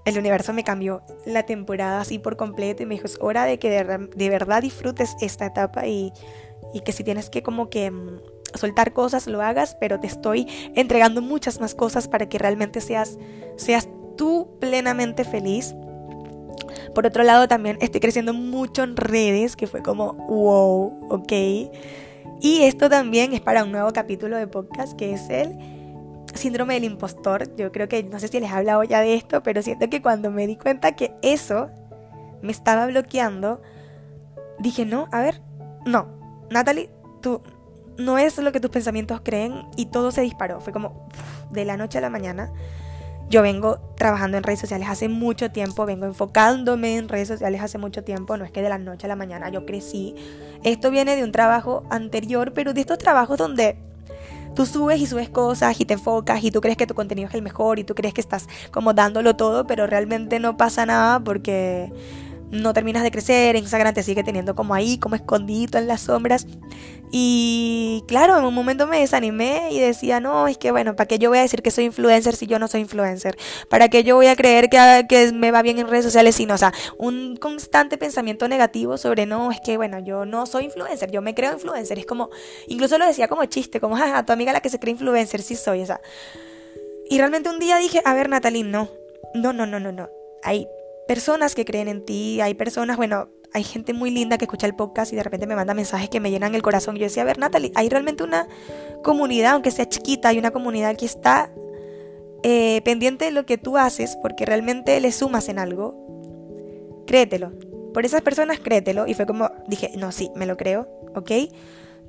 el 0.05 0.19
universo 0.19 0.53
me 0.53 0.65
cambió 0.65 1.03
la 1.25 1.45
temporada 1.45 2.01
así 2.01 2.19
por 2.19 2.37
completo 2.37 2.83
y 2.83 2.87
me 2.87 2.95
dijo, 2.95 3.07
es 3.07 3.19
hora 3.21 3.45
de 3.45 3.59
que 3.59 3.71
de, 3.71 4.29
verdad 4.29 4.63
disfrutes 4.63 5.17
esta 5.21 5.47
etapa 5.47 5.87
y, 5.87 6.13
y, 6.75 6.81
que 6.81 6.93
si 6.93 7.05
tienes 7.05 7.31
que 7.31 7.43
como 7.43 7.71
que 7.71 7.91
mm, 7.91 8.21
soltar 8.55 8.93
cosas, 8.93 9.27
lo 9.27 9.43
hagas, 9.43 9.77
pero 9.81 10.01
te 10.01 10.07
estoy 10.07 10.47
entregando 10.75 11.23
muchas 11.23 11.61
más 11.61 11.75
cosas 11.75 12.09
para 12.09 12.29
que 12.29 12.39
realmente 12.39 12.81
seas, 12.81 13.19
seas 13.57 13.89
tú 14.17 14.57
plenamente 14.61 15.25
feliz 15.25 15.75
por 16.95 17.07
otro 17.07 17.23
lado, 17.23 17.49
también 17.49 17.79
estoy 17.81 18.01
creciendo 18.01 18.33
mucho 18.33 18.83
en 18.83 18.97
redes, 18.97 19.57
que 19.57 19.67
fue 19.67 19.83
como, 19.83 20.15
wow, 20.15 21.09
ok. 21.11 21.33
Y 22.41 22.63
esto 22.63 22.89
también 22.89 23.33
es 23.33 23.41
para 23.41 23.65
un 23.65 23.73
nuevo 23.73 23.93
capítulo 23.93 24.37
de 24.37 24.47
podcast, 24.47 24.97
que 24.97 25.13
es 25.13 25.29
el 25.29 25.57
síndrome 26.35 26.75
del 26.75 26.85
impostor. 26.85 27.55
Yo 27.57 27.73
creo 27.73 27.89
que, 27.89 28.03
no 28.03 28.19
sé 28.19 28.29
si 28.29 28.41
les 28.41 28.51
he 28.51 28.55
hablado 28.55 28.83
ya 28.85 29.01
de 29.01 29.15
esto, 29.15 29.43
pero 29.43 29.63
siento 29.63 29.89
que 29.89 30.03
cuando 30.03 30.31
me 30.31 30.47
di 30.47 30.57
cuenta 30.57 30.93
que 30.93 31.15
eso 31.23 31.71
me 32.43 32.53
estaba 32.53 32.87
bloqueando, 32.87 33.63
dije, 34.59 34.85
no, 34.85 35.09
a 35.13 35.21
ver, 35.21 35.41
no, 35.87 36.09
Natalie, 36.51 36.91
tú 37.21 37.43
no 37.97 38.19
es 38.19 38.37
lo 38.39 38.53
que 38.53 38.61
tus 38.61 38.71
pensamientos 38.71 39.21
creen 39.23 39.67
y 39.77 39.87
todo 39.87 40.11
se 40.11 40.23
disparó. 40.23 40.61
Fue 40.61 40.73
como 40.73 41.09
de 41.51 41.65
la 41.65 41.77
noche 41.77 41.99
a 41.99 42.01
la 42.01 42.11
mañana 42.11 42.53
yo 43.29 43.43
vengo 43.43 43.79
trabajando 43.97 44.37
en 44.37 44.43
redes 44.43 44.61
sociales 44.61 44.89
hace 44.89 45.09
mucho 45.09 45.51
tiempo, 45.51 45.87
vengo 45.87 46.07
enfocándome 46.07 46.97
en 46.97 47.09
redes 47.09 47.29
sociales 47.29 47.61
hace 47.63 47.79
mucho 47.79 48.05
tiempo, 48.05 48.37
no 48.37 48.45
es 48.45 48.53
que 48.53 48.63
de 48.63 48.69
la 48.69 48.79
noche 48.79 49.07
a 49.07 49.09
la 49.09 49.17
mañana 49.17 49.49
yo 49.49 49.67
crecí. 49.67 50.15
Esto 50.63 50.91
viene 50.91 51.17
de 51.17 51.25
un 51.25 51.33
trabajo 51.33 51.85
anterior, 51.91 52.53
pero 52.53 52.73
de 52.73 52.81
estos 52.81 52.99
trabajos 52.99 53.39
donde 53.39 53.77
tú 54.55 54.67
subes 54.67 55.01
y 55.01 55.07
subes 55.07 55.29
cosas 55.29 55.81
y 55.81 55.85
te 55.85 55.95
enfocas 55.95 56.43
y 56.45 56.51
tú 56.51 56.61
crees 56.61 56.77
que 56.77 56.87
tu 56.87 56.95
contenido 56.95 57.29
es 57.29 57.35
el 57.35 57.43
mejor 57.43 57.79
y 57.79 57.85
tú 57.85 57.95
crees 57.95 58.15
que 58.15 58.21
estás 58.21 58.47
como 58.71 58.95
dándolo 58.95 59.37
todo, 59.37 59.67
pero 59.67 59.87
realmente 59.87 60.39
no 60.39 60.57
pasa 60.57 60.87
nada 60.87 61.21
porque 61.21 61.93
no 62.55 62.73
terminas 62.73 63.03
de 63.03 63.11
crecer, 63.11 63.57
Instagram 63.57 63.95
te 63.95 64.03
sigue 64.03 64.23
teniendo 64.23 64.55
como 64.55 64.75
ahí, 64.75 64.99
como 64.99 65.15
escondido 65.17 65.79
en 65.79 65.87
las 65.87 66.03
sombras. 66.03 66.47
Y 67.11 68.03
claro, 68.09 68.37
en 68.39 68.45
un 68.45 68.55
momento 68.55 68.87
me 68.89 68.99
desanimé 68.99 69.69
y 69.71 69.79
decía, 69.79 70.19
no, 70.19 70.49
es 70.49 70.59
que 70.59 70.73
bueno, 70.73 70.97
¿para 70.97 71.07
qué 71.07 71.19
yo 71.19 71.29
voy 71.29 71.39
a 71.39 71.43
decir 71.43 71.63
que 71.63 71.71
soy 71.71 71.85
influencer 71.85 72.35
si 72.35 72.47
yo 72.47 72.59
no 72.59 72.67
soy 72.67 72.81
influencer? 72.81 73.37
¿Para 73.69 73.89
qué 73.89 74.03
yo 74.03 74.17
voy 74.17 74.27
a 74.27 74.35
creer 74.35 74.69
que, 74.69 75.07
que 75.09 75.31
me 75.33 75.53
va 75.53 75.63
bien 75.63 75.79
en 75.79 75.89
redes 75.89 76.05
sociales 76.05 76.35
si 76.35 76.47
no? 76.47 76.55
O 76.55 76.59
sea, 76.59 76.73
un 76.99 77.37
constante 77.37 77.99
pensamiento 77.99 78.49
negativo 78.49 78.99
sobre, 78.99 79.27
no, 79.27 79.53
es 79.53 79.61
que 79.61 79.77
bueno, 79.77 80.01
yo 80.01 80.25
no 80.25 80.47
soy 80.47 80.65
influencer, 80.65 81.11
yo 81.13 81.23
me 81.23 81.35
creo 81.35 81.53
influencer. 81.53 81.99
Es 81.99 82.07
como, 82.07 82.31
incluso 82.67 82.99
lo 82.99 83.07
decía 83.07 83.29
como 83.29 83.45
chiste, 83.45 83.79
como, 83.81 83.97
jaja, 83.97 84.25
tu 84.27 84.33
amiga 84.33 84.53
la 84.53 84.61
que 84.61 84.71
se 84.71 84.81
cree 84.81 84.93
influencer, 84.93 85.41
sí 85.43 85.55
soy, 85.55 85.83
esa. 85.83 86.01
Y 87.09 87.19
realmente 87.19 87.49
un 87.49 87.59
día 87.59 87.77
dije, 87.79 88.03
a 88.05 88.15
ver, 88.15 88.29
Natalie, 88.29 88.65
no, 88.65 88.89
no, 89.35 89.53
no, 89.53 89.67
no, 89.67 89.79
no, 89.79 89.93
no. 89.93 90.09
Hay 90.43 90.67
personas 91.07 91.55
que 91.55 91.65
creen 91.65 91.89
en 91.89 92.05
ti, 92.05 92.41
hay 92.41 92.55
personas, 92.55 92.97
bueno, 92.97 93.29
hay 93.53 93.63
gente 93.63 93.93
muy 93.93 94.11
linda 94.11 94.37
que 94.37 94.47
escucha 94.47 94.67
el 94.67 94.75
podcast 94.75 95.13
y 95.13 95.17
de 95.17 95.23
repente 95.23 95.47
me 95.47 95.55
manda 95.55 95.75
mensajes 95.75 96.09
que 96.09 96.19
me 96.19 96.31
llenan 96.31 96.55
el 96.55 96.63
corazón. 96.63 96.97
Yo 96.97 97.05
decía, 97.05 97.23
a 97.23 97.27
ver, 97.27 97.39
Natalie, 97.39 97.71
hay 97.77 97.89
realmente 97.89 98.25
una 98.25 98.49
comunidad, 99.05 99.53
aunque 99.53 99.71
sea 99.71 99.89
chiquita, 99.89 100.31
hay 100.31 100.39
una 100.39 100.51
comunidad 100.51 100.97
que 100.97 101.07
está 101.07 101.53
eh, 102.43 102.83
pendiente 102.85 103.27
de 103.27 103.31
lo 103.31 103.47
que 103.47 103.57
tú 103.57 103.79
haces 103.79 104.17
porque 104.21 104.45
realmente 104.45 105.01
le 105.01 105.13
sumas 105.13 105.49
en 105.49 105.61
algo. 105.61 107.05
Créetelo. 107.07 107.53
Por 107.93 108.05
esas 108.05 108.23
personas, 108.23 108.59
créetelo. 108.59 109.07
Y 109.07 109.15
fue 109.15 109.25
como, 109.25 109.51
dije, 109.69 109.93
no, 109.97 110.11
sí, 110.11 110.31
me 110.35 110.47
lo 110.47 110.57
creo, 110.57 110.89
¿ok? 111.15 111.31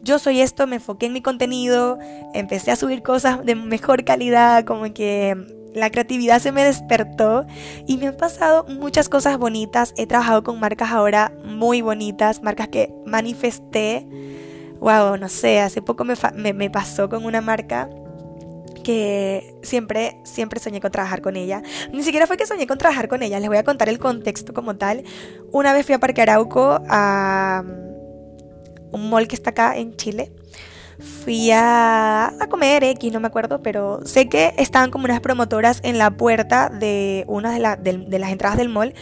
Yo 0.02 0.18
soy 0.18 0.42
esto, 0.42 0.66
me 0.66 0.78
enfoqué 0.78 1.06
en 1.06 1.14
mi 1.14 1.22
contenido, 1.22 2.00
empecé 2.34 2.72
a 2.72 2.75
subir 2.75 3.04
cosas 3.04 3.46
de 3.46 3.54
mejor 3.54 4.04
calidad, 4.04 4.66
como 4.66 4.92
que 4.94 5.36
la 5.75 5.89
creatividad 5.89 6.39
se 6.39 6.51
me 6.51 6.63
despertó 6.63 7.46
y 7.86 7.98
me 7.98 8.08
han 8.08 8.17
pasado 8.17 8.65
muchas 8.67 9.10
cosas 9.10 9.38
bonitas. 9.38 9.94
He 9.98 10.08
trabajado 10.08 10.44
con 10.44 10.60
marcas 10.60 10.91
ahora 10.91 11.34
muy 11.44 11.82
bonitas, 11.82 12.41
marcas 12.41 12.70
que 12.70 12.94
manifesté. 13.05 14.08
Wow, 14.79 15.17
no 15.17 15.29
sé, 15.29 15.60
hace 15.60 15.82
poco 15.82 16.05
me, 16.05 16.53
me 16.53 16.70
pasó 16.70 17.10
con 17.10 17.25
una 17.25 17.41
marca 17.41 17.89
que 18.84 19.55
siempre, 19.63 20.17
siempre 20.24 20.60
soñé 20.60 20.79
con 20.79 20.91
trabajar 20.91 21.22
con 21.22 21.36
ella. 21.36 21.62
Ni 21.91 22.03
siquiera 22.03 22.25
fue 22.25 22.38
que 22.38 22.46
soñé 22.46 22.67
con 22.67 22.77
trabajar 22.77 23.10
con 23.10 23.22
ella, 23.22 23.39
les 23.39 23.50
voy 23.50 23.58
a 23.58 23.63
contar 23.63 23.89
el 23.89 24.00
contexto 24.00 24.53
como 24.53 24.77
tal. 24.77 25.03
Una 25.51 25.74
vez 25.74 25.86
fui 25.86 25.96
a 25.96 26.00
Parque 26.00 26.22
Arauco 26.22 26.79
a 26.88 27.63
un 28.91 29.10
mall 29.10 29.27
que 29.27 29.36
está 29.36 29.50
acá 29.50 29.75
en 29.75 29.96
Chile. 29.98 30.32
Fui 31.00 31.52
a, 31.52 32.28
a 32.28 32.48
comer 32.50 32.84
X, 32.84 33.12
no 33.12 33.20
me 33.20 33.28
acuerdo, 33.28 33.62
pero 33.62 34.00
sé 34.06 34.30
que 34.30 34.54
estaban 34.58 34.92
como 34.92 35.06
unas 35.06 35.20
promotoras 35.20 35.80
en 35.84 35.98
la 35.98 36.12
puerta 36.12 36.70
de 36.70 37.25
una 37.28 37.78
de, 37.78 37.98
de 37.98 38.20
las 38.20 38.32
entradas 38.32 38.58
del 38.58 38.70
mall 38.70 38.94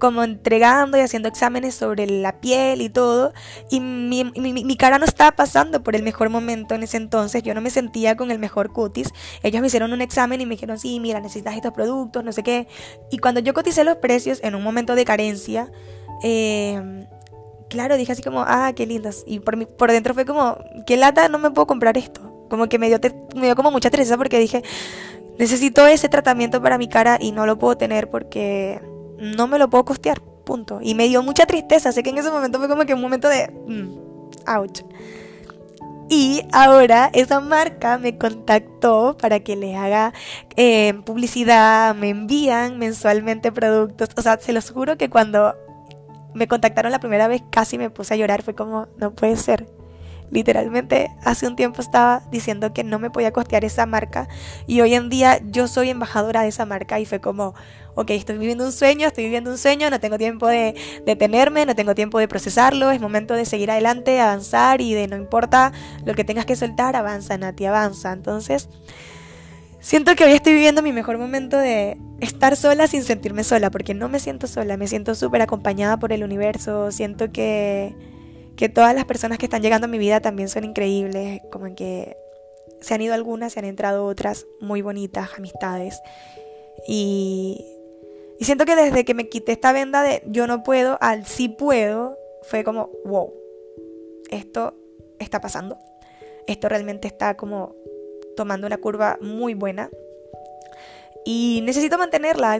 como 0.00 0.24
entregando 0.24 0.98
y 0.98 1.00
haciendo 1.02 1.28
exámenes 1.28 1.76
sobre 1.76 2.06
la 2.06 2.40
piel 2.40 2.80
y 2.80 2.88
todo. 2.88 3.32
Y 3.70 3.78
mi, 3.78 4.24
mi, 4.24 4.76
cara 4.76 4.98
no 4.98 5.04
estaba 5.04 5.30
pasando 5.32 5.84
por 5.84 5.94
el 5.94 6.02
mejor 6.02 6.30
momento 6.30 6.74
en 6.74 6.82
ese 6.82 6.96
entonces. 6.96 7.44
Yo 7.44 7.54
no 7.54 7.60
me 7.60 7.70
sentía 7.70 8.16
con 8.16 8.32
el 8.32 8.40
mejor 8.40 8.72
cutis. 8.72 9.12
Ellos 9.44 9.60
me 9.60 9.68
hicieron 9.68 9.92
un 9.92 10.00
examen 10.00 10.40
y 10.40 10.46
me 10.46 10.56
dijeron, 10.56 10.78
sí, 10.78 10.98
mira, 10.98 11.20
necesitas 11.20 11.54
estos 11.54 11.72
productos, 11.72 12.24
no 12.24 12.32
sé 12.32 12.42
qué. 12.42 12.66
Y 13.12 13.18
cuando 13.18 13.38
yo 13.38 13.54
coticé 13.54 13.84
los 13.84 13.98
precios 13.98 14.40
en 14.42 14.56
un 14.56 14.64
momento 14.64 14.96
de 14.96 15.04
carencia, 15.04 15.70
eh, 16.24 17.06
claro, 17.70 17.96
dije 17.96 18.12
así 18.12 18.22
como, 18.22 18.44
ah, 18.46 18.72
qué 18.76 18.84
lindas. 18.84 19.24
Y 19.26 19.40
por, 19.40 19.66
por 19.66 19.90
dentro 19.90 20.12
fue 20.12 20.26
como, 20.26 20.58
qué 20.86 20.98
lata, 20.98 21.28
no 21.28 21.38
me 21.38 21.50
puedo 21.50 21.66
comprar 21.66 21.96
esto. 21.96 22.20
Como 22.50 22.68
que 22.68 22.78
me 22.78 22.88
dio, 22.88 22.98
me 23.34 23.46
dio 23.46 23.56
como 23.56 23.70
mucha 23.70 23.88
tristeza 23.88 24.18
porque 24.18 24.38
dije, 24.38 24.62
necesito 25.38 25.86
ese 25.86 26.10
tratamiento 26.10 26.60
para 26.60 26.76
mi 26.76 26.88
cara 26.88 27.16
y 27.18 27.32
no 27.32 27.46
lo 27.46 27.58
puedo 27.58 27.76
tener 27.78 28.10
porque 28.10 28.82
no 29.18 29.46
me 29.46 29.58
lo 29.58 29.70
puedo 29.70 29.86
costear, 29.86 30.20
punto. 30.20 30.80
Y 30.82 30.94
me 30.94 31.08
dio 31.08 31.22
mucha 31.22 31.46
tristeza, 31.46 31.92
sé 31.92 32.02
que 32.02 32.10
en 32.10 32.18
ese 32.18 32.30
momento 32.30 32.58
fue 32.58 32.68
como 32.68 32.84
que 32.84 32.92
un 32.92 33.00
momento 33.00 33.28
de, 33.28 33.48
mm, 33.66 34.50
ouch. 34.58 34.82
Y 36.12 36.42
ahora 36.50 37.08
esa 37.12 37.38
marca 37.38 37.96
me 37.96 38.18
contactó 38.18 39.16
para 39.16 39.38
que 39.40 39.54
les 39.54 39.76
haga 39.76 40.12
eh, 40.56 40.92
publicidad, 41.06 41.94
me 41.94 42.08
envían 42.08 42.80
mensualmente 42.80 43.52
productos. 43.52 44.08
O 44.16 44.22
sea, 44.22 44.36
se 44.40 44.52
los 44.52 44.72
juro 44.72 44.98
que 44.98 45.08
cuando 45.08 45.54
me 46.34 46.48
contactaron 46.48 46.92
la 46.92 47.00
primera 47.00 47.28
vez 47.28 47.42
casi 47.50 47.78
me 47.78 47.90
puse 47.90 48.14
a 48.14 48.16
llorar, 48.16 48.42
fue 48.42 48.54
como, 48.54 48.88
no 48.96 49.12
puede 49.12 49.36
ser. 49.36 49.66
Literalmente 50.30 51.10
hace 51.24 51.48
un 51.48 51.56
tiempo 51.56 51.82
estaba 51.82 52.22
diciendo 52.30 52.72
que 52.72 52.84
no 52.84 53.00
me 53.00 53.10
podía 53.10 53.32
costear 53.32 53.64
esa 53.64 53.84
marca 53.84 54.28
y 54.66 54.80
hoy 54.80 54.94
en 54.94 55.08
día 55.08 55.40
yo 55.44 55.66
soy 55.66 55.90
embajadora 55.90 56.42
de 56.42 56.48
esa 56.48 56.64
marca 56.66 57.00
y 57.00 57.04
fue 57.04 57.20
como, 57.20 57.54
ok, 57.96 58.10
estoy 58.10 58.38
viviendo 58.38 58.64
un 58.64 58.70
sueño, 58.70 59.08
estoy 59.08 59.24
viviendo 59.24 59.50
un 59.50 59.58
sueño, 59.58 59.90
no 59.90 59.98
tengo 59.98 60.18
tiempo 60.18 60.46
de 60.46 60.76
detenerme, 61.04 61.66
no 61.66 61.74
tengo 61.74 61.96
tiempo 61.96 62.20
de 62.20 62.28
procesarlo, 62.28 62.92
es 62.92 63.00
momento 63.00 63.34
de 63.34 63.44
seguir 63.44 63.72
adelante, 63.72 64.20
avanzar 64.20 64.80
y 64.80 64.94
de 64.94 65.08
no 65.08 65.16
importa 65.16 65.72
lo 66.04 66.14
que 66.14 66.22
tengas 66.22 66.46
que 66.46 66.54
soltar, 66.54 66.94
avanza, 66.94 67.36
Nati, 67.36 67.66
avanza. 67.66 68.12
Entonces, 68.12 68.68
siento 69.80 70.14
que 70.14 70.24
hoy 70.24 70.32
estoy 70.32 70.52
viviendo 70.54 70.82
mi 70.82 70.92
mejor 70.92 71.18
momento 71.18 71.58
de 71.58 71.98
estar 72.20 72.56
sola 72.56 72.86
sin 72.86 73.02
sentirme 73.02 73.44
sola, 73.44 73.70
porque 73.70 73.94
no 73.94 74.08
me 74.08 74.20
siento 74.20 74.46
sola, 74.46 74.76
me 74.76 74.86
siento 74.86 75.14
súper 75.14 75.42
acompañada 75.42 75.98
por 75.98 76.12
el 76.12 76.22
universo, 76.22 76.92
siento 76.92 77.32
que 77.32 77.94
que 78.60 78.68
todas 78.68 78.94
las 78.94 79.06
personas 79.06 79.38
que 79.38 79.46
están 79.46 79.62
llegando 79.62 79.86
a 79.86 79.88
mi 79.88 79.96
vida 79.96 80.20
también 80.20 80.50
son 80.50 80.64
increíbles, 80.64 81.40
como 81.50 81.74
que 81.74 82.14
se 82.82 82.92
han 82.92 83.00
ido 83.00 83.14
algunas, 83.14 83.54
se 83.54 83.58
han 83.58 83.64
entrado 83.64 84.04
otras 84.04 84.46
muy 84.60 84.82
bonitas, 84.82 85.30
amistades. 85.38 85.98
Y, 86.86 87.64
y 88.38 88.44
siento 88.44 88.66
que 88.66 88.76
desde 88.76 89.06
que 89.06 89.14
me 89.14 89.30
quité 89.30 89.52
esta 89.52 89.72
venda 89.72 90.02
de 90.02 90.22
yo 90.26 90.46
no 90.46 90.62
puedo 90.62 90.98
al 91.00 91.24
sí 91.24 91.48
puedo, 91.48 92.18
fue 92.42 92.62
como, 92.62 92.90
wow, 93.06 93.32
esto 94.30 94.74
está 95.18 95.40
pasando. 95.40 95.78
Esto 96.46 96.68
realmente 96.68 97.08
está 97.08 97.38
como 97.38 97.76
tomando 98.40 98.66
una 98.66 98.78
curva 98.78 99.18
muy 99.20 99.52
buena. 99.52 99.90
Y 101.26 101.60
necesito 101.64 101.98
mantenerla. 101.98 102.58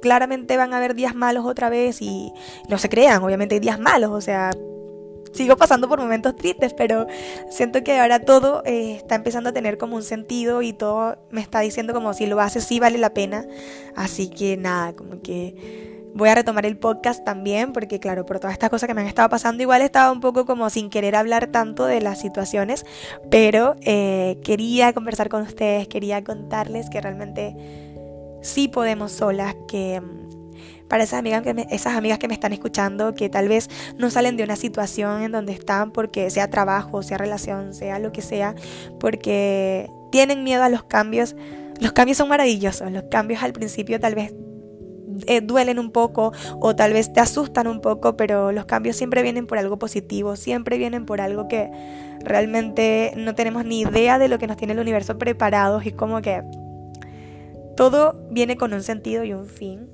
Claramente 0.00 0.56
van 0.56 0.72
a 0.72 0.78
haber 0.78 0.94
días 0.94 1.14
malos 1.14 1.44
otra 1.44 1.68
vez 1.68 2.00
y 2.00 2.32
no 2.70 2.78
se 2.78 2.88
crean, 2.88 3.22
obviamente 3.22 3.56
hay 3.56 3.60
días 3.60 3.78
malos, 3.78 4.12
o 4.12 4.22
sea, 4.22 4.50
sigo 5.34 5.58
pasando 5.58 5.90
por 5.90 6.00
momentos 6.00 6.34
tristes, 6.36 6.72
pero 6.72 7.06
siento 7.50 7.84
que 7.84 7.98
ahora 7.98 8.20
todo 8.20 8.62
eh, 8.64 8.94
está 8.96 9.16
empezando 9.16 9.50
a 9.50 9.52
tener 9.52 9.76
como 9.76 9.96
un 9.96 10.02
sentido 10.02 10.62
y 10.62 10.72
todo 10.72 11.18
me 11.30 11.42
está 11.42 11.60
diciendo 11.60 11.92
como 11.92 12.14
si 12.14 12.24
lo 12.24 12.40
haces 12.40 12.64
sí 12.64 12.80
vale 12.80 12.96
la 12.96 13.12
pena. 13.12 13.46
Así 13.94 14.30
que 14.30 14.56
nada, 14.56 14.94
como 14.94 15.20
que 15.20 15.99
voy 16.14 16.28
a 16.28 16.34
retomar 16.34 16.66
el 16.66 16.76
podcast 16.76 17.24
también, 17.24 17.72
porque 17.72 18.00
claro, 18.00 18.26
por 18.26 18.38
todas 18.38 18.52
estas 18.52 18.70
cosas 18.70 18.86
que 18.86 18.94
me 18.94 19.00
han 19.00 19.06
estado 19.06 19.28
pasando, 19.28 19.62
igual 19.62 19.82
estaba 19.82 20.12
un 20.12 20.20
poco 20.20 20.46
como 20.46 20.70
sin 20.70 20.90
querer 20.90 21.16
hablar 21.16 21.48
tanto 21.48 21.86
de 21.86 22.00
las 22.00 22.20
situaciones, 22.20 22.84
pero 23.30 23.76
eh, 23.82 24.38
quería 24.44 24.92
conversar 24.92 25.28
con 25.28 25.42
ustedes, 25.42 25.88
quería 25.88 26.22
contarles 26.24 26.90
que 26.90 27.00
realmente 27.00 27.56
sí 28.42 28.68
podemos 28.68 29.12
solas, 29.12 29.54
que 29.68 30.00
para 30.88 31.04
esas 31.04 31.20
amigas, 31.20 31.42
que 31.42 31.66
esas 31.70 31.94
amigas 31.94 32.18
que 32.18 32.26
me 32.26 32.34
están 32.34 32.52
escuchando, 32.52 33.14
que 33.14 33.28
tal 33.28 33.48
vez 33.48 33.70
no 33.96 34.10
salen 34.10 34.36
de 34.36 34.42
una 34.42 34.56
situación 34.56 35.22
en 35.22 35.32
donde 35.32 35.52
están 35.52 35.92
porque 35.92 36.28
sea 36.30 36.50
trabajo, 36.50 37.02
sea 37.02 37.16
relación, 37.16 37.74
sea 37.74 38.00
lo 38.00 38.10
que 38.10 38.22
sea, 38.22 38.56
porque 38.98 39.88
tienen 40.10 40.42
miedo 40.42 40.64
a 40.64 40.68
los 40.68 40.82
cambios. 40.82 41.36
Los 41.78 41.92
cambios 41.92 42.18
son 42.18 42.28
maravillosos, 42.28 42.90
los 42.90 43.04
cambios 43.04 43.42
al 43.42 43.52
principio 43.52 44.00
tal 44.00 44.16
vez 44.16 44.34
eh, 45.26 45.40
duelen 45.40 45.78
un 45.78 45.90
poco 45.90 46.32
o 46.60 46.76
tal 46.76 46.92
vez 46.92 47.12
te 47.12 47.20
asustan 47.20 47.66
un 47.66 47.80
poco, 47.80 48.16
pero 48.16 48.52
los 48.52 48.64
cambios 48.64 48.96
siempre 48.96 49.22
vienen 49.22 49.46
por 49.46 49.58
algo 49.58 49.78
positivo, 49.78 50.36
siempre 50.36 50.78
vienen 50.78 51.06
por 51.06 51.20
algo 51.20 51.48
que 51.48 51.70
realmente 52.24 53.12
no 53.16 53.34
tenemos 53.34 53.64
ni 53.64 53.80
idea 53.80 54.18
de 54.18 54.28
lo 54.28 54.38
que 54.38 54.46
nos 54.46 54.56
tiene 54.56 54.72
el 54.74 54.78
universo 54.78 55.18
preparados 55.18 55.86
y 55.86 55.92
como 55.92 56.20
que 56.22 56.42
todo 57.76 58.26
viene 58.30 58.56
con 58.56 58.74
un 58.74 58.82
sentido 58.82 59.24
y 59.24 59.32
un 59.32 59.46
fin. 59.46 59.88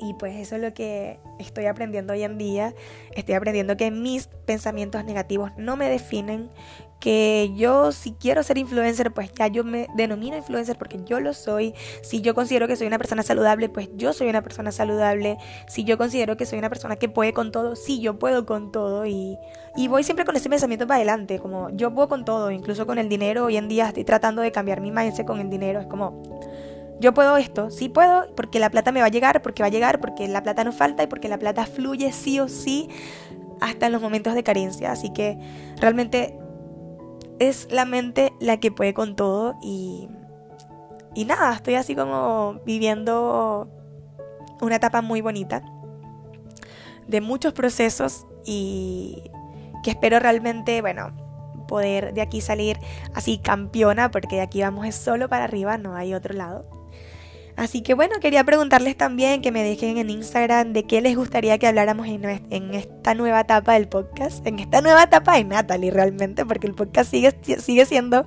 Y 0.00 0.14
pues 0.14 0.36
eso 0.36 0.56
es 0.56 0.62
lo 0.62 0.74
que 0.74 1.18
estoy 1.38 1.66
aprendiendo 1.66 2.12
hoy 2.12 2.22
en 2.22 2.38
día. 2.38 2.74
Estoy 3.14 3.34
aprendiendo 3.34 3.76
que 3.76 3.90
mis 3.90 4.28
pensamientos 4.46 5.04
negativos 5.04 5.50
no 5.56 5.76
me 5.76 5.88
definen. 5.88 6.50
Que 7.00 7.52
yo 7.54 7.92
si 7.92 8.12
quiero 8.12 8.42
ser 8.42 8.58
influencer, 8.58 9.12
pues 9.12 9.32
ya 9.32 9.46
yo 9.46 9.62
me 9.64 9.86
denomino 9.96 10.36
influencer 10.36 10.76
porque 10.76 11.00
yo 11.04 11.20
lo 11.20 11.32
soy. 11.32 11.74
Si 12.02 12.20
yo 12.20 12.34
considero 12.34 12.66
que 12.66 12.76
soy 12.76 12.86
una 12.86 12.98
persona 12.98 13.22
saludable, 13.22 13.68
pues 13.68 13.88
yo 13.94 14.12
soy 14.12 14.28
una 14.28 14.42
persona 14.42 14.72
saludable. 14.72 15.38
Si 15.68 15.84
yo 15.84 15.96
considero 15.96 16.36
que 16.36 16.46
soy 16.46 16.58
una 16.58 16.68
persona 16.68 16.96
que 16.96 17.08
puede 17.08 17.32
con 17.32 17.52
todo, 17.52 17.76
sí, 17.76 18.00
yo 18.00 18.18
puedo 18.18 18.46
con 18.46 18.72
todo. 18.72 19.06
Y, 19.06 19.38
y 19.76 19.88
voy 19.88 20.02
siempre 20.02 20.24
con 20.24 20.34
ese 20.36 20.50
pensamiento 20.50 20.86
para 20.86 20.96
adelante. 20.96 21.38
Como 21.38 21.70
yo 21.70 21.94
puedo 21.94 22.08
con 22.08 22.24
todo, 22.24 22.50
incluso 22.50 22.86
con 22.86 22.98
el 22.98 23.08
dinero. 23.08 23.44
Hoy 23.44 23.56
en 23.56 23.68
día 23.68 23.88
estoy 23.88 24.04
tratando 24.04 24.42
de 24.42 24.50
cambiar 24.50 24.80
mi 24.80 24.90
mindset 24.90 25.26
con 25.26 25.40
el 25.40 25.50
dinero. 25.50 25.80
Es 25.80 25.86
como 25.86 26.22
yo 27.00 27.14
puedo 27.14 27.36
esto, 27.36 27.70
sí 27.70 27.88
puedo, 27.88 28.34
porque 28.34 28.58
la 28.58 28.70
plata 28.70 28.90
me 28.90 29.00
va 29.00 29.06
a 29.06 29.10
llegar, 29.10 29.40
porque 29.42 29.62
va 29.62 29.68
a 29.68 29.70
llegar, 29.70 30.00
porque 30.00 30.26
la 30.26 30.42
plata 30.42 30.64
no 30.64 30.72
falta 30.72 31.02
y 31.04 31.06
porque 31.06 31.28
la 31.28 31.38
plata 31.38 31.64
fluye 31.64 32.12
sí 32.12 32.40
o 32.40 32.48
sí 32.48 32.88
hasta 33.60 33.86
en 33.86 33.92
los 33.92 34.02
momentos 34.02 34.34
de 34.34 34.42
carencia. 34.42 34.90
Así 34.90 35.12
que 35.12 35.38
realmente 35.80 36.38
es 37.38 37.68
la 37.70 37.84
mente 37.84 38.32
la 38.40 38.58
que 38.58 38.70
puede 38.70 38.94
con 38.94 39.16
todo 39.16 39.56
y, 39.62 40.08
y 41.14 41.24
nada, 41.24 41.54
estoy 41.54 41.74
así 41.74 41.94
como 41.94 42.60
viviendo 42.64 43.68
una 44.60 44.76
etapa 44.76 45.02
muy 45.02 45.20
bonita 45.20 45.62
de 47.06 47.20
muchos 47.20 47.52
procesos 47.54 48.26
y 48.44 49.22
que 49.82 49.90
espero 49.90 50.18
realmente, 50.18 50.80
bueno, 50.80 51.16
poder 51.66 52.14
de 52.14 52.20
aquí 52.20 52.40
salir 52.40 52.78
así 53.14 53.38
campeona, 53.38 54.10
porque 54.10 54.36
de 54.36 54.42
aquí 54.42 54.62
vamos 54.62 54.86
es 54.86 54.94
solo 54.94 55.28
para 55.28 55.44
arriba, 55.44 55.78
no 55.78 55.94
hay 55.94 56.14
otro 56.14 56.34
lado. 56.34 56.77
Así 57.58 57.82
que 57.82 57.94
bueno, 57.94 58.14
quería 58.20 58.44
preguntarles 58.44 58.96
también 58.96 59.42
que 59.42 59.50
me 59.50 59.64
dejen 59.64 59.98
en 59.98 60.10
Instagram 60.10 60.72
de 60.72 60.84
qué 60.84 61.00
les 61.00 61.16
gustaría 61.16 61.58
que 61.58 61.66
habláramos 61.66 62.06
en, 62.06 62.24
esta 62.72 63.14
nueva 63.14 63.40
etapa 63.40 63.72
del 63.72 63.88
podcast, 63.88 64.46
en 64.46 64.60
esta 64.60 64.80
nueva 64.80 65.02
etapa 65.02 65.34
de 65.36 65.42
Natalie 65.42 65.90
realmente, 65.90 66.46
porque 66.46 66.68
el 66.68 66.76
podcast 66.76 67.10
sigue, 67.10 67.36
sigue 67.58 67.84
siendo 67.84 68.26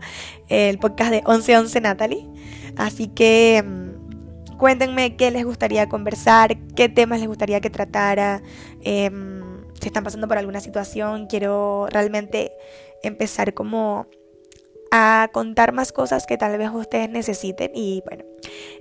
el 0.50 0.78
podcast 0.80 1.12
de 1.12 1.22
1111 1.22 1.80
Natalie. 1.80 2.28
Así 2.76 3.08
que 3.08 3.64
mm, 3.66 4.58
cuéntenme 4.58 5.16
qué 5.16 5.32
les 5.32 5.46
gustaría 5.46 5.88
conversar, 5.88 6.58
qué 6.76 6.90
temas 6.90 7.20
les 7.20 7.30
gustaría 7.30 7.62
que 7.62 7.70
tratara, 7.70 8.42
em, 8.82 9.64
si 9.80 9.88
están 9.88 10.04
pasando 10.04 10.28
por 10.28 10.40
alguna 10.40 10.60
situación, 10.60 11.28
quiero 11.28 11.88
realmente 11.90 12.52
empezar 13.02 13.54
como 13.54 14.08
a 14.92 15.30
contar 15.32 15.72
más 15.72 15.94
cosas 15.94 16.26
que 16.26 16.38
tal 16.38 16.58
vez 16.58 16.70
ustedes 16.74 17.10
necesiten. 17.10 17.72
Y 17.74 18.04
bueno, 18.06 18.26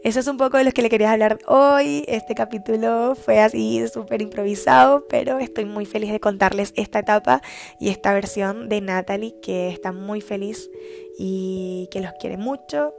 eso 0.03 0.20
es 0.20 0.27
un 0.27 0.37
poco 0.37 0.57
de 0.57 0.64
lo 0.64 0.73
que 0.73 0.83
le 0.83 0.88
quería 0.88 1.12
hablar 1.12 1.38
hoy. 1.46 2.05
Este 2.09 2.35
capítulo 2.35 3.14
fue 3.14 3.40
así 3.40 3.87
súper 3.88 4.23
improvisado, 4.23 5.07
pero 5.09 5.38
estoy 5.38 5.64
muy 5.64 5.87
feliz 5.87 6.11
de 6.11 6.20
contarles 6.20 6.73
esta 6.77 7.01
etapa 7.01 7.42
y 7.79 7.90
esta 7.90 8.12
versión 8.12 8.68
de 8.68 8.81
Natalie 8.81 9.35
que 9.40 9.68
está 9.68 9.92
muy 9.92 10.20
feliz 10.20 10.70
y 11.18 11.88
que 11.90 12.01
los 12.01 12.12
quiere 12.20 12.37
mucho. 12.37 12.94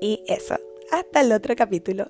Y 0.00 0.24
eso. 0.26 0.56
hasta 0.90 1.20
el 1.20 1.32
otro 1.32 1.56
capítulo. 1.56 2.06